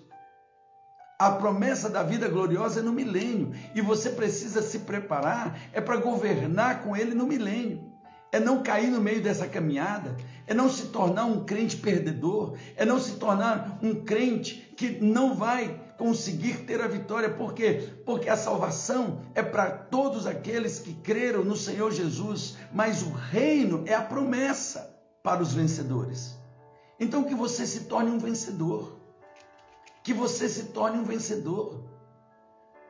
[1.17, 5.95] A promessa da vida gloriosa é no milênio e você precisa se preparar é para
[5.95, 7.93] governar com ele no milênio.
[8.29, 12.83] É não cair no meio dessa caminhada, é não se tornar um crente perdedor, é
[12.83, 17.29] não se tornar um crente que não vai conseguir ter a vitória.
[17.29, 17.93] Por quê?
[18.05, 23.85] Porque a salvação é para todos aqueles que creram no Senhor Jesus, mas o reino
[23.85, 26.37] é a promessa para os vencedores.
[26.99, 29.01] Então que você se torne um vencedor
[30.03, 31.81] que você se torne um vencedor.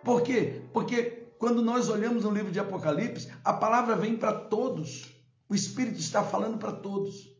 [0.04, 0.64] Por quê?
[0.74, 5.14] Porque quando nós olhamos no livro de Apocalipse, a palavra vem para todos.
[5.48, 7.32] O Espírito está falando para todos.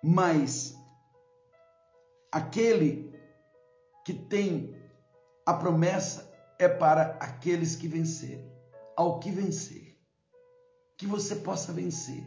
[0.00, 0.76] Mas
[2.30, 3.09] aquele
[4.10, 4.74] que tem
[5.46, 8.44] a promessa é para aqueles que vencerem.
[8.96, 9.96] Ao que vencer.
[10.98, 12.24] Que você possa vencer.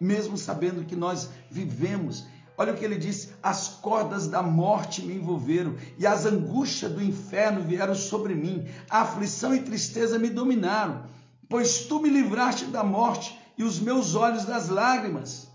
[0.00, 2.24] Mesmo sabendo que nós vivemos
[2.56, 7.02] Olha o que ele disse: as cordas da morte me envolveram e as angústias do
[7.02, 8.68] inferno vieram sobre mim.
[8.88, 11.04] A aflição e tristeza me dominaram,
[11.48, 15.48] pois tu me livraste da morte e os meus olhos das lágrimas.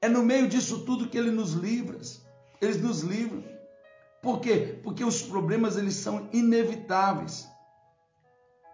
[0.00, 2.00] É no meio disso tudo que ele nos livra.
[2.58, 3.51] Eles nos livram.
[4.22, 4.78] Por quê?
[4.82, 7.48] Porque os problemas eles são inevitáveis.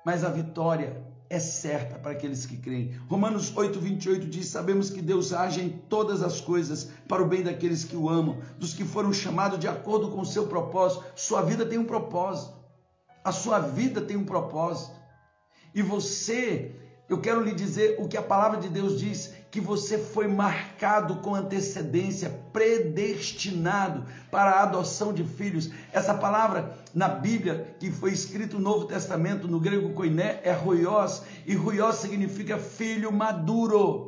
[0.05, 2.93] Mas a vitória é certa para aqueles que creem.
[3.09, 7.43] Romanos 8, 28 diz: Sabemos que Deus age em todas as coisas para o bem
[7.43, 11.05] daqueles que o amam, dos que foram chamados de acordo com o seu propósito.
[11.17, 12.57] Sua vida tem um propósito.
[13.25, 14.97] A sua vida tem um propósito.
[15.75, 16.75] E você,
[17.09, 21.17] eu quero lhe dizer o que a palavra de Deus diz: que você foi marcado
[21.17, 25.71] com antecedência, predestinado para a adoção de filhos.
[25.93, 31.23] Essa palavra na Bíblia, que foi escrito no Novo Testamento, no grego koiné, é ruios,
[31.47, 34.08] e ruios significa filho maduro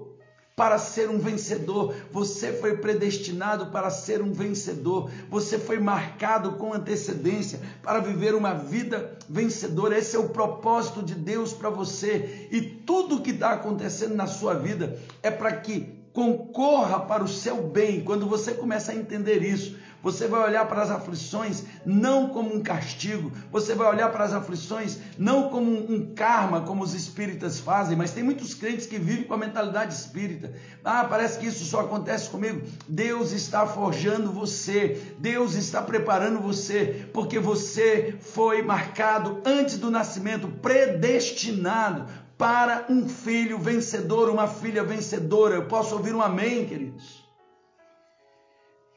[0.61, 1.95] para ser um vencedor.
[2.13, 5.11] Você foi predestinado para ser um vencedor.
[5.31, 9.97] Você foi marcado com antecedência para viver uma vida vencedora.
[9.97, 12.47] Esse é o propósito de Deus para você.
[12.53, 17.63] E tudo que está acontecendo na sua vida é para que concorra para o seu
[17.63, 18.05] bem.
[18.05, 22.63] Quando você começa a entender isso, você vai olhar para as aflições não como um
[22.63, 27.97] castigo, você vai olhar para as aflições não como um karma, como os espíritas fazem,
[27.97, 30.53] mas tem muitos crentes que vivem com a mentalidade espírita.
[30.85, 32.63] Ah, parece que isso só acontece comigo.
[32.89, 40.49] Deus está forjando você, Deus está preparando você, porque você foi marcado antes do nascimento,
[40.49, 42.07] predestinado
[42.41, 45.57] para um filho vencedor, uma filha vencedora.
[45.57, 47.20] Eu posso ouvir um amém, queridos?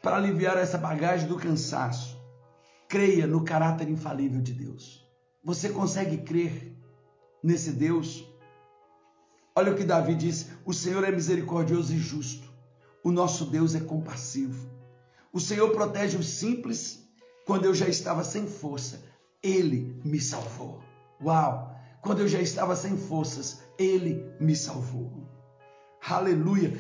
[0.04, 2.22] Para aliviar essa bagagem do cansaço.
[2.90, 5.02] Creia no caráter infalível de Deus.
[5.42, 6.78] Você consegue crer
[7.42, 8.28] nesse Deus?
[9.56, 12.52] Olha o que Davi diz: O Senhor é misericordioso e justo.
[13.02, 14.70] O nosso Deus é compassivo.
[15.32, 17.08] O Senhor protege os simples
[17.46, 19.02] quando eu já estava sem força.
[19.42, 20.82] Ele me salvou.
[21.22, 21.74] Uau!
[22.02, 25.23] Quando eu já estava sem forças, ele me salvou.
[26.06, 26.78] Aleluia.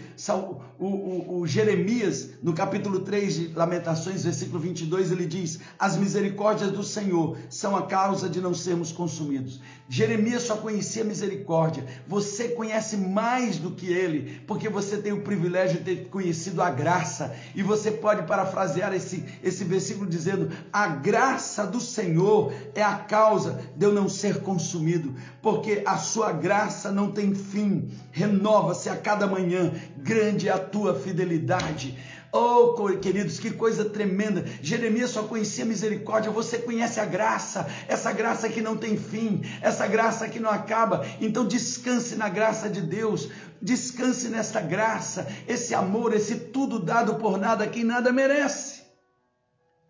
[0.78, 6.71] O, o, o, Jeremias, no capítulo 3 de Lamentações, versículo 22, ele diz: As misericórdias
[6.71, 9.61] do Senhor são a causa de não sermos consumidos.
[9.88, 11.86] Jeremias só conhecia misericórdia.
[12.05, 16.69] Você conhece mais do que ele, porque você tem o privilégio de ter conhecido a
[16.69, 17.34] graça.
[17.55, 23.61] E você pode parafrasear esse, esse versículo dizendo: A graça do Senhor é a causa
[23.74, 29.12] de eu não ser consumido, porque a sua graça não tem fim, renova-se a cada
[29.14, 29.72] cada manhã.
[29.97, 31.97] Grande é a tua fidelidade.
[32.32, 34.43] Oh, queridos, que coisa tremenda.
[34.59, 39.86] Jeremias só conhecia misericórdia, você conhece a graça, essa graça que não tem fim, essa
[39.86, 41.05] graça que não acaba.
[41.22, 43.30] Então descanse na graça de Deus,
[43.61, 48.82] descanse nessa graça, esse amor, esse tudo dado por nada quem nada merece.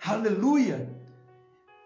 [0.05, 0.92] Aleluia.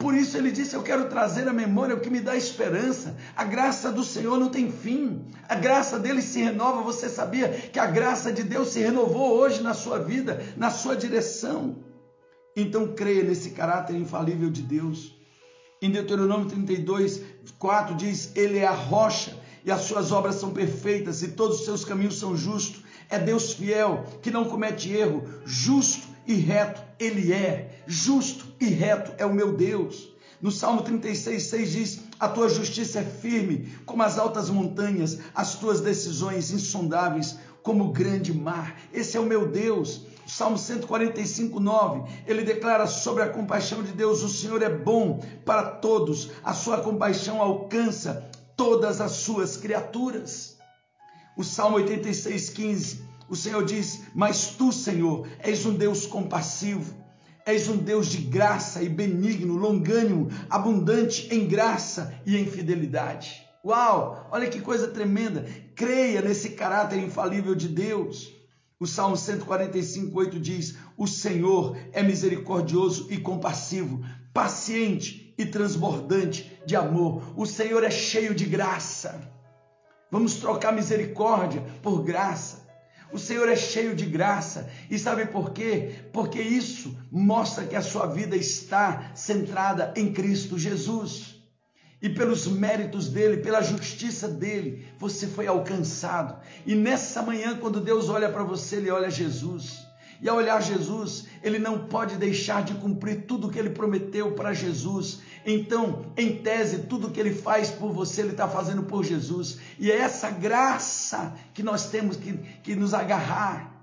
[0.08, 3.18] Por isso ele disse: Eu quero trazer à memória o que me dá esperança.
[3.36, 5.26] A graça do Senhor não tem fim.
[5.50, 6.82] A graça dele se renova.
[6.82, 10.96] Você sabia que a graça de Deus se renovou hoje na sua vida, na sua
[10.96, 11.84] direção?
[12.56, 15.14] Então creia nesse caráter infalível de Deus.
[15.82, 17.22] Em Deuteronômio 32,
[17.60, 21.66] 4 diz: Ele é a rocha e as suas obras são perfeitas e todos os
[21.66, 22.82] seus caminhos são justos.
[23.10, 29.14] É Deus fiel, que não comete erro, justo e reto ele é, justo e reto
[29.18, 30.10] é o meu Deus.
[30.42, 35.56] No Salmo 36, 6 diz: A tua justiça é firme como as altas montanhas, as
[35.56, 38.80] tuas decisões insondáveis como o grande mar.
[38.94, 40.06] Esse é o meu Deus.
[40.26, 45.24] O Salmo 145, 9, ele declara sobre a compaixão de Deus: O Senhor é bom
[45.46, 50.58] para todos, a sua compaixão alcança todas as suas criaturas.
[51.38, 56.94] O Salmo 86, 15, o Senhor diz: Mas tu, Senhor, és um Deus compassivo,
[57.46, 63.48] és um Deus de graça e benigno, longânimo, abundante em graça e em fidelidade.
[63.64, 64.28] Uau!
[64.32, 65.46] Olha que coisa tremenda!
[65.76, 68.34] Creia nesse caráter infalível de Deus.
[68.80, 76.76] O Salmo 145, 8 diz: O Senhor é misericordioso e compassivo, paciente e transbordante de
[76.76, 77.34] amor.
[77.36, 79.20] O Senhor é cheio de graça.
[80.12, 82.67] Vamos trocar misericórdia por graça.
[83.12, 84.70] O Senhor é cheio de graça.
[84.90, 85.96] E sabe por quê?
[86.12, 91.36] Porque isso mostra que a sua vida está centrada em Cristo Jesus.
[92.02, 96.40] E pelos méritos dele, pela justiça dele, você foi alcançado.
[96.66, 99.87] E nessa manhã, quando Deus olha para você, ele olha Jesus.
[100.22, 104.54] E ao olhar Jesus, ele não pode deixar de cumprir tudo que ele prometeu para
[104.54, 105.20] Jesus.
[105.46, 109.60] Então, em tese, tudo que ele faz por você, ele está fazendo por Jesus.
[109.80, 113.78] E é essa graça que nós temos que, que nos agarrar.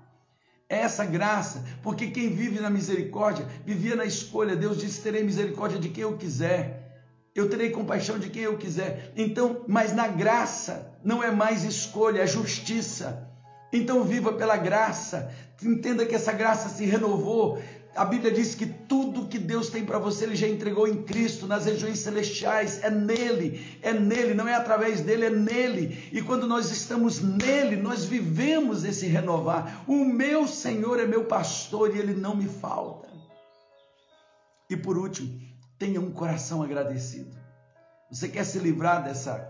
[0.67, 4.55] É essa graça, porque quem vive na misericórdia, vivia na escolha.
[4.55, 6.85] Deus disse: terei misericórdia de quem eu quiser.
[7.35, 9.11] Eu terei compaixão de quem eu quiser.
[9.15, 13.29] Então, mas na graça não é mais escolha, é justiça.
[13.71, 15.31] Então viva pela graça.
[15.63, 17.61] Entenda que essa graça se renovou.
[17.95, 21.47] A Bíblia diz que tudo que Deus tem para você, Ele já entregou em Cristo,
[21.47, 22.83] nas regiões celestiais.
[22.83, 26.09] É nele, é nele, não é através dele, é nele.
[26.11, 29.85] E quando nós estamos nele, nós vivemos esse renovar.
[29.87, 33.07] O meu Senhor é meu pastor e Ele não me falta.
[34.69, 35.39] E por último,
[35.79, 37.37] tenha um coração agradecido.
[38.11, 39.47] Você quer se livrar dessa,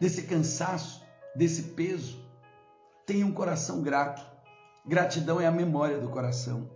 [0.00, 1.02] desse cansaço,
[1.34, 2.18] desse peso?
[3.04, 4.35] Tenha um coração grato.
[4.86, 6.70] Gratidão é a memória do coração.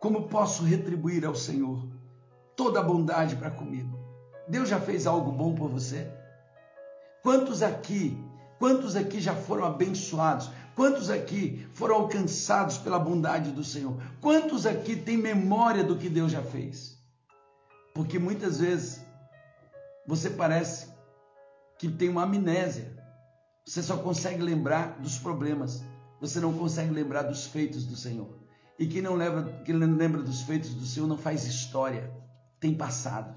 [0.00, 1.86] Como posso retribuir ao Senhor
[2.56, 3.98] toda a bondade para comigo?
[4.48, 6.10] Deus já fez algo bom por você?
[7.22, 8.18] Quantos aqui,
[8.58, 10.50] quantos aqui já foram abençoados?
[10.74, 13.94] Quantos aqui foram alcançados pela bondade do Senhor?
[14.22, 16.98] Quantos aqui têm memória do que Deus já fez?
[17.92, 19.04] Porque muitas vezes
[20.06, 20.88] você parece
[21.78, 22.90] que tem uma amnésia.
[23.66, 25.84] Você só consegue lembrar dos problemas,
[26.26, 28.30] você não consegue lembrar dos feitos do Senhor.
[28.78, 32.10] E quem não lembra, quem lembra dos feitos do Senhor não faz história,
[32.58, 33.36] tem passado.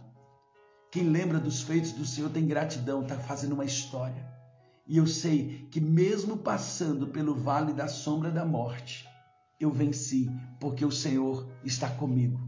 [0.89, 4.25] Quem lembra dos feitos do Senhor tem gratidão, está fazendo uma história.
[4.87, 9.05] E eu sei que mesmo passando pelo vale da sombra da morte,
[9.59, 12.39] eu venci, porque o Senhor está comigo.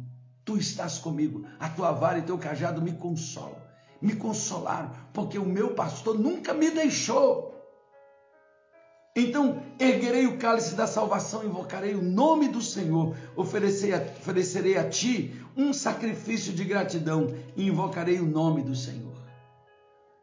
[0.46, 3.62] Tu estás comigo, a tua vara e teu cajado me consolam.
[4.02, 7.49] Me consolaram, porque o meu pastor nunca me deixou.
[9.20, 14.88] Então erguerei o cálice da salvação, invocarei o nome do Senhor, oferecerei a, oferecerei a
[14.88, 19.18] ti um sacrifício de gratidão e invocarei o nome do Senhor.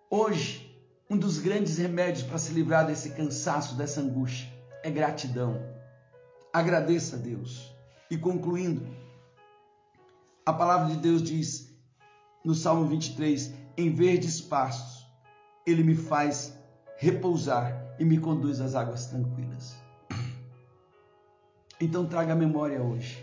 [0.09, 0.75] Hoje,
[1.11, 4.51] um dos grandes remédios para se livrar desse cansaço, dessa angústia,
[4.83, 5.63] é gratidão.
[6.51, 7.71] Agradeça a Deus.
[8.11, 8.87] E concluindo,
[10.47, 11.71] a palavra de Deus diz
[12.43, 15.07] no Salmo 23: Em verdes pastos,
[15.67, 16.59] Ele me faz
[16.97, 19.77] repousar e me conduz às águas tranquilas.
[21.81, 23.23] Então traga à memória hoje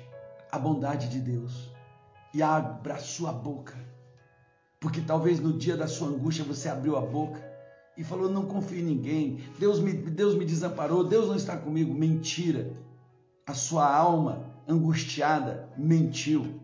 [0.51, 1.71] a bondade de Deus
[2.33, 3.75] e abra a sua boca,
[4.79, 7.43] porque talvez no dia da sua angústia você abriu a boca
[7.97, 11.93] e falou: Não confio em ninguém, Deus me, Deus me desamparou, Deus não está comigo.
[11.93, 12.71] Mentira.
[13.45, 16.61] A sua alma angustiada mentiu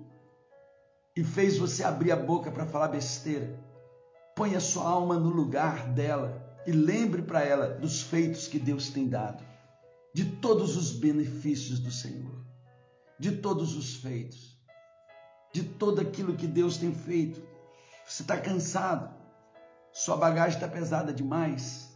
[1.16, 3.60] e fez você abrir a boca para falar besteira.
[4.36, 8.90] Põe a sua alma no lugar dela e lembre para ela dos feitos que Deus
[8.92, 9.44] tem dado,
[10.14, 12.46] de todos os benefícios do Senhor,
[13.18, 14.56] de todos os feitos,
[15.52, 17.42] de todo aquilo que Deus tem feito.
[18.06, 19.12] Você está cansado,
[19.92, 21.90] sua bagagem está pesada demais.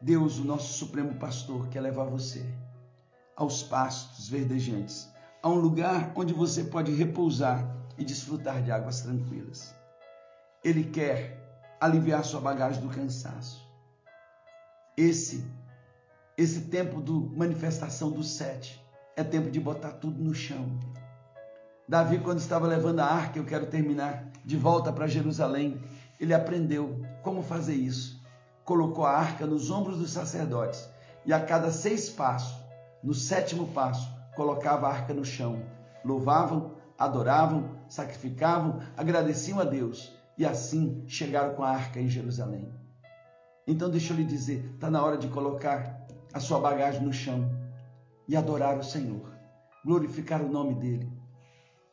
[0.00, 2.44] Deus, o nosso Supremo Pastor, quer levar você
[3.36, 5.08] aos pastos verdejantes,
[5.40, 7.64] a um lugar onde você pode repousar
[7.96, 9.72] e desfrutar de águas tranquilas.
[10.64, 13.67] Ele quer aliviar sua bagagem do cansaço
[14.98, 15.46] esse
[16.36, 18.84] esse tempo do manifestação do sete
[19.16, 20.78] é tempo de botar tudo no chão.
[21.88, 25.80] Davi, quando estava levando a arca, eu quero terminar, de volta para Jerusalém,
[26.20, 28.22] ele aprendeu como fazer isso.
[28.64, 30.88] Colocou a arca nos ombros dos sacerdotes
[31.24, 32.56] e a cada seis passos,
[33.02, 35.62] no sétimo passo, colocava a arca no chão.
[36.04, 42.77] Louvavam, adoravam, sacrificavam, agradeciam a Deus e assim chegaram com a arca em Jerusalém.
[43.68, 47.50] Então deixa eu lhe dizer, está na hora de colocar a sua bagagem no chão
[48.26, 49.30] e adorar o Senhor,
[49.84, 51.12] glorificar o nome dele.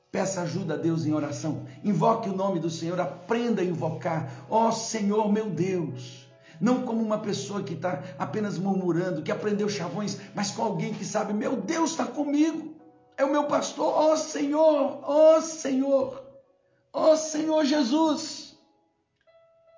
[0.10, 1.66] Peça ajuda a Deus em oração.
[1.84, 4.32] Invoque o nome do Senhor, aprenda a invocar.
[4.50, 6.26] Ó oh, Senhor, meu Deus.
[6.62, 11.04] Não como uma pessoa que está apenas murmurando, que aprendeu chavões, mas com alguém que
[11.04, 12.74] sabe, meu Deus está comigo.
[13.18, 13.94] É o meu pastor.
[13.94, 16.24] Ó oh, Senhor, ó oh, Senhor,
[16.94, 18.45] ó Senhor Jesus.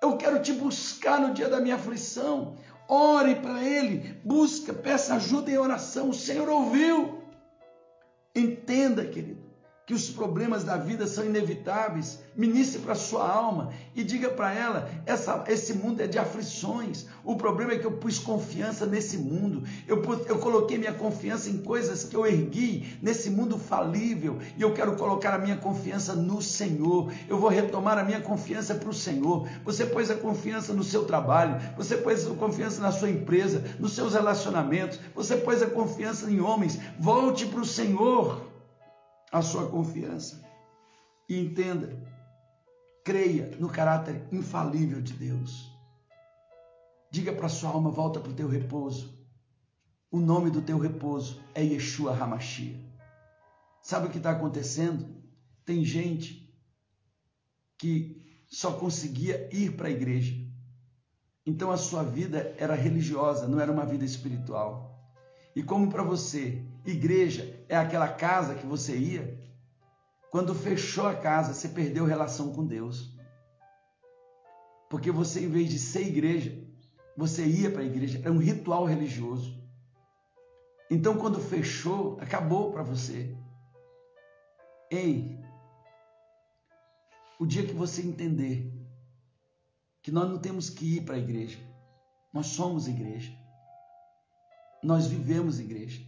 [0.00, 2.56] Eu quero te buscar no dia da minha aflição.
[2.88, 6.08] Ore para Ele, busca, peça ajuda em oração.
[6.08, 7.22] O Senhor ouviu.
[8.34, 9.37] Entenda, querido
[9.88, 14.90] que os problemas da vida são inevitáveis, ministre para sua alma e diga para ela:
[15.06, 17.06] essa, esse mundo é de aflições.
[17.24, 21.62] O problema é que eu pus confiança nesse mundo, eu, eu coloquei minha confiança em
[21.62, 26.42] coisas que eu ergui nesse mundo falível e eu quero colocar a minha confiança no
[26.42, 27.10] Senhor.
[27.26, 29.48] Eu vou retomar a minha confiança para o Senhor.
[29.64, 33.94] Você pôs a confiança no seu trabalho, você pôs a confiança na sua empresa, nos
[33.94, 36.78] seus relacionamentos, você pôs a confiança em homens.
[36.98, 38.47] Volte para o Senhor
[39.30, 40.42] a sua confiança.
[41.28, 42.02] E entenda,
[43.04, 45.70] creia no caráter infalível de Deus.
[47.10, 49.18] Diga para sua alma, volta para o teu repouso.
[50.10, 52.78] O nome do teu repouso é Yeshua Hamashia.
[53.82, 55.06] Sabe o que está acontecendo?
[55.64, 56.54] Tem gente
[57.76, 60.34] que só conseguia ir para a igreja.
[61.44, 64.98] Então a sua vida era religiosa, não era uma vida espiritual.
[65.54, 69.38] E como para você, igreja é aquela casa que você ia,
[70.30, 73.16] quando fechou a casa, você perdeu relação com Deus.
[74.88, 76.66] Porque você, em vez de ser igreja,
[77.16, 79.58] você ia para a igreja, é um ritual religioso.
[80.90, 83.36] Então, quando fechou, acabou para você.
[84.90, 85.38] Ei,
[87.38, 88.72] o dia que você entender
[90.02, 91.58] que nós não temos que ir para a igreja,
[92.32, 93.32] nós somos igreja,
[94.82, 96.07] nós vivemos igreja,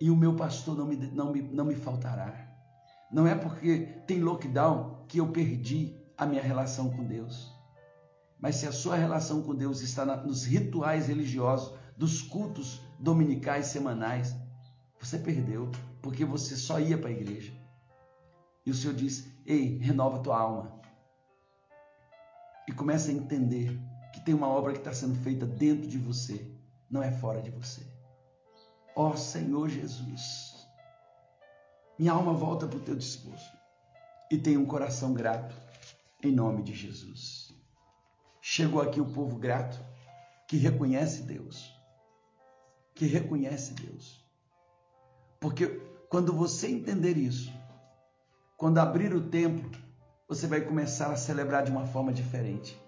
[0.00, 2.46] e o meu pastor não me, não me, não me faltará.
[3.10, 7.54] Não é porque tem lockdown que eu perdi a minha relação com Deus.
[8.38, 13.66] Mas se a sua relação com Deus está na, nos rituais religiosos, dos cultos dominicais
[13.66, 14.36] semanais,
[15.00, 15.70] você perdeu,
[16.02, 17.52] porque você só ia para a igreja.
[18.64, 20.80] E o Senhor diz: Ei, renova tua alma.
[22.68, 23.78] E começa a entender
[24.12, 26.50] que tem uma obra que está sendo feita dentro de você,
[26.90, 27.95] não é fora de você.
[28.98, 30.66] Ó oh, Senhor Jesus,
[31.98, 33.54] minha alma volta para o teu disposto
[34.32, 35.54] e tenha um coração grato,
[36.22, 37.54] em nome de Jesus.
[38.40, 39.78] Chegou aqui o povo grato,
[40.48, 41.70] que reconhece Deus,
[42.94, 44.24] que reconhece Deus.
[45.38, 45.66] Porque
[46.08, 47.52] quando você entender isso,
[48.56, 49.70] quando abrir o templo,
[50.26, 52.80] você vai começar a celebrar de uma forma diferente.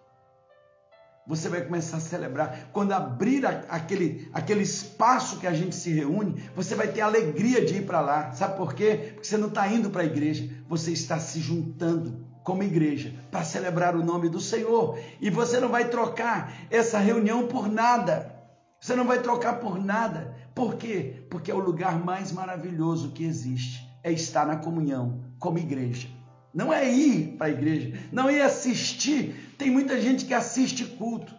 [1.29, 2.70] Você vai começar a celebrar.
[2.72, 7.76] Quando abrir aquele, aquele espaço que a gente se reúne, você vai ter alegria de
[7.76, 8.33] ir para lá.
[8.33, 9.12] Sabe por quê?
[9.12, 13.45] Porque você não está indo para a igreja, você está se juntando como igreja para
[13.45, 14.99] celebrar o nome do Senhor.
[15.20, 18.35] E você não vai trocar essa reunião por nada.
[18.81, 20.35] Você não vai trocar por nada.
[20.55, 21.26] Por quê?
[21.29, 23.87] Porque é o lugar mais maravilhoso que existe.
[24.03, 26.09] É estar na comunhão como igreja.
[26.55, 29.47] Não é ir para a igreja, não é assistir.
[29.59, 31.35] Tem muita gente que assiste culto.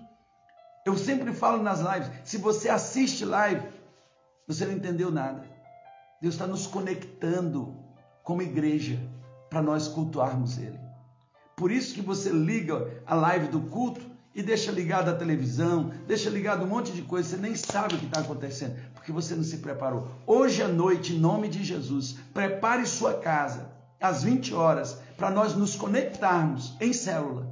[0.86, 3.66] Eu sempre falo nas lives: se você assiste live,
[4.46, 5.48] você não entendeu nada.
[6.22, 7.74] Deus está nos conectando
[8.22, 9.00] como igreja
[9.50, 10.78] para nós cultuarmos Ele.
[11.56, 14.02] Por isso que você liga a live do culto
[14.36, 17.98] e deixa ligado a televisão, deixa ligado um monte de coisa, você nem sabe o
[17.98, 20.08] que está acontecendo, porque você não se preparou.
[20.28, 25.56] Hoje à noite, em nome de Jesus, prepare sua casa às 20 horas para nós
[25.56, 27.49] nos conectarmos em célula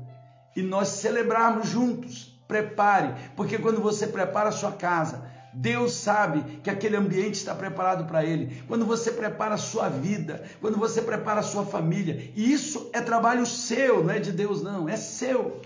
[0.58, 2.36] e nós celebrarmos juntos.
[2.48, 8.06] Prepare, porque quando você prepara a sua casa, Deus sabe que aquele ambiente está preparado
[8.06, 8.64] para ele.
[8.68, 13.02] Quando você prepara a sua vida, quando você prepara a sua família, e isso é
[13.02, 15.62] trabalho seu, não é de Deus, não, é seu.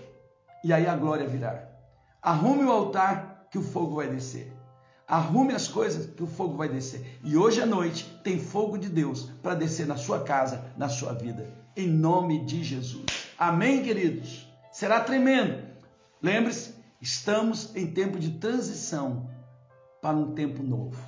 [0.62, 1.68] E aí a glória virá.
[2.20, 4.52] Arrume o altar que o fogo vai descer.
[5.08, 7.18] Arrume as coisas que o fogo vai descer.
[7.24, 11.14] E hoje à noite tem fogo de Deus para descer na sua casa, na sua
[11.14, 11.48] vida.
[11.76, 13.06] Em nome de Jesus.
[13.38, 14.51] Amém, queridos?
[14.72, 15.62] Será tremendo.
[16.22, 19.30] Lembre-se, estamos em tempo de transição
[20.00, 20.98] para um tempo novo.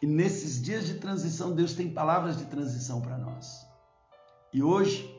[0.00, 3.66] E nesses dias de transição, Deus tem palavras de transição para nós.
[4.52, 5.12] E hoje,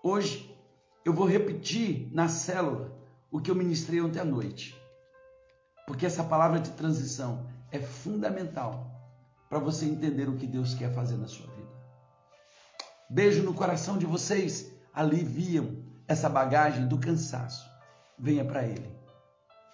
[0.00, 0.56] hoje,
[1.04, 2.96] eu vou repetir na célula
[3.28, 4.80] o que eu ministrei ontem à noite.
[5.88, 8.88] Porque essa palavra de transição é fundamental
[9.48, 11.72] para você entender o que Deus quer fazer na sua vida.
[13.10, 14.70] Beijo no coração de vocês.
[14.94, 15.81] Aliviam
[16.12, 17.68] essa bagagem do cansaço.
[18.18, 18.86] Venha para Ele,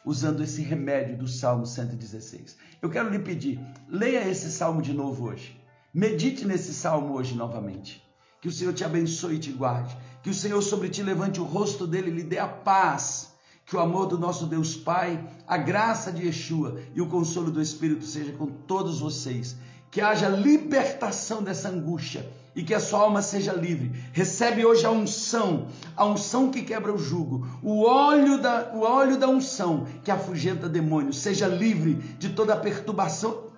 [0.05, 2.57] usando esse remédio do Salmo 116.
[2.81, 5.61] Eu quero lhe pedir, leia esse salmo de novo hoje.
[5.93, 8.03] Medite nesse salmo hoje novamente.
[8.41, 9.97] Que o Senhor te abençoe e te guarde.
[10.23, 13.35] Que o Senhor sobre ti levante o rosto dele e lhe dê a paz
[13.67, 17.61] que o amor do nosso Deus Pai, a graça de Yeshua e o consolo do
[17.61, 19.57] Espírito seja com todos vocês.
[19.91, 22.27] Que haja libertação dessa angústia
[22.59, 23.93] e que a sua alma seja livre.
[24.13, 29.17] Recebe hoje a unção, a unção que quebra o jugo, o óleo da, o óleo
[29.17, 31.21] da unção que afugenta demônios.
[31.21, 33.53] Seja livre de toda a perturbação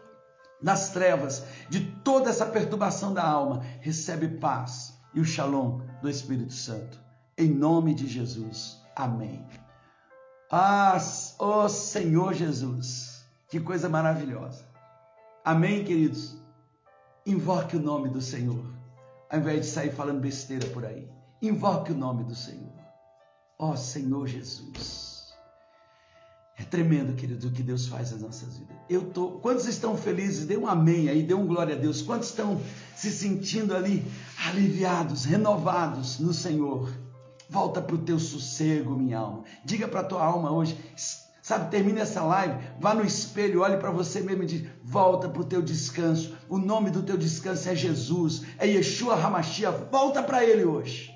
[0.62, 3.62] das trevas, de toda essa perturbação da alma.
[3.80, 7.00] Recebe paz e o shalom do Espírito Santo.
[7.38, 8.82] Em nome de Jesus.
[8.94, 9.42] Amém.
[10.52, 10.98] Ah,
[11.38, 14.62] ó oh Senhor Jesus, que coisa maravilhosa.
[15.42, 16.36] Amém, queridos?
[17.24, 18.79] Invoque o nome do Senhor,
[19.30, 21.08] ao invés de sair falando besteira por aí.
[21.40, 22.72] Invoque o nome do Senhor.
[23.58, 25.10] Ó oh, Senhor Jesus.
[26.58, 28.76] É tremendo, querido, o que Deus faz nas nossas vidas.
[28.88, 29.38] Eu tô.
[29.38, 30.44] Quantos estão felizes?
[30.44, 32.02] Dê um amém aí, dê um glória a Deus.
[32.02, 32.60] Quantos estão
[32.94, 34.04] se sentindo ali
[34.46, 36.92] aliviados, renovados no Senhor?
[37.48, 39.44] Volta para o teu sossego, minha alma.
[39.64, 40.78] Diga para a tua alma hoje,
[41.50, 45.42] sabe, termine essa live, vá no espelho, olhe para você mesmo e diz: volta para
[45.42, 46.36] o teu descanso.
[46.48, 49.70] O nome do teu descanso é Jesus, é Yeshua Hamashia.
[49.70, 51.12] Volta para Ele hoje,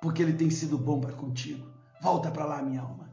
[0.00, 1.66] porque Ele tem sido bom para contigo.
[2.00, 3.10] Volta para lá, minha alma.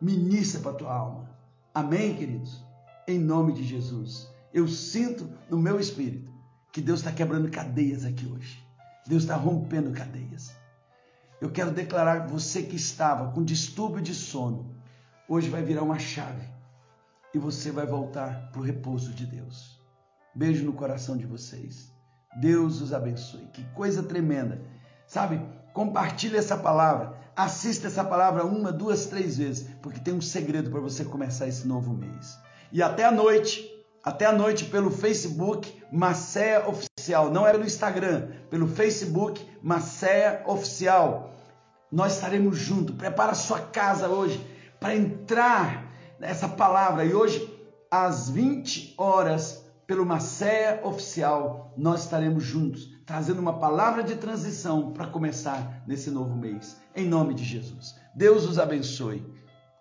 [0.00, 1.30] Ministra para tua alma.
[1.74, 2.70] Amém, queridos?
[3.10, 4.28] em nome de Jesus.
[4.52, 6.32] Eu sinto no meu espírito
[6.72, 8.64] que Deus está quebrando cadeias aqui hoje.
[9.06, 10.52] Deus está rompendo cadeias.
[11.40, 14.69] Eu quero declarar você que estava com distúrbio de sono,
[15.30, 16.42] hoje vai virar uma chave
[17.32, 19.80] e você vai voltar para o repouso de Deus.
[20.34, 21.94] Beijo no coração de vocês.
[22.40, 23.46] Deus os abençoe.
[23.52, 24.60] Que coisa tremenda.
[25.06, 25.40] Sabe,
[25.72, 27.16] compartilhe essa palavra.
[27.36, 31.64] Assista essa palavra uma, duas, três vezes, porque tem um segredo para você começar esse
[31.64, 32.36] novo mês.
[32.72, 33.64] E até a noite,
[34.02, 41.32] até a noite pelo Facebook Macéia Oficial, não é pelo Instagram, pelo Facebook Macéia Oficial.
[41.90, 42.96] Nós estaremos juntos.
[42.96, 44.44] Prepara sua casa hoje
[44.80, 47.04] para entrar nessa palavra.
[47.04, 47.48] E hoje,
[47.90, 55.06] às 20 horas, pelo Macéia Oficial, nós estaremos juntos, trazendo uma palavra de transição para
[55.06, 56.76] começar nesse novo mês.
[56.96, 57.94] Em nome de Jesus.
[58.14, 59.24] Deus os abençoe.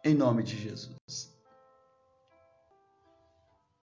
[0.04, 1.39] Em nome de Jesus.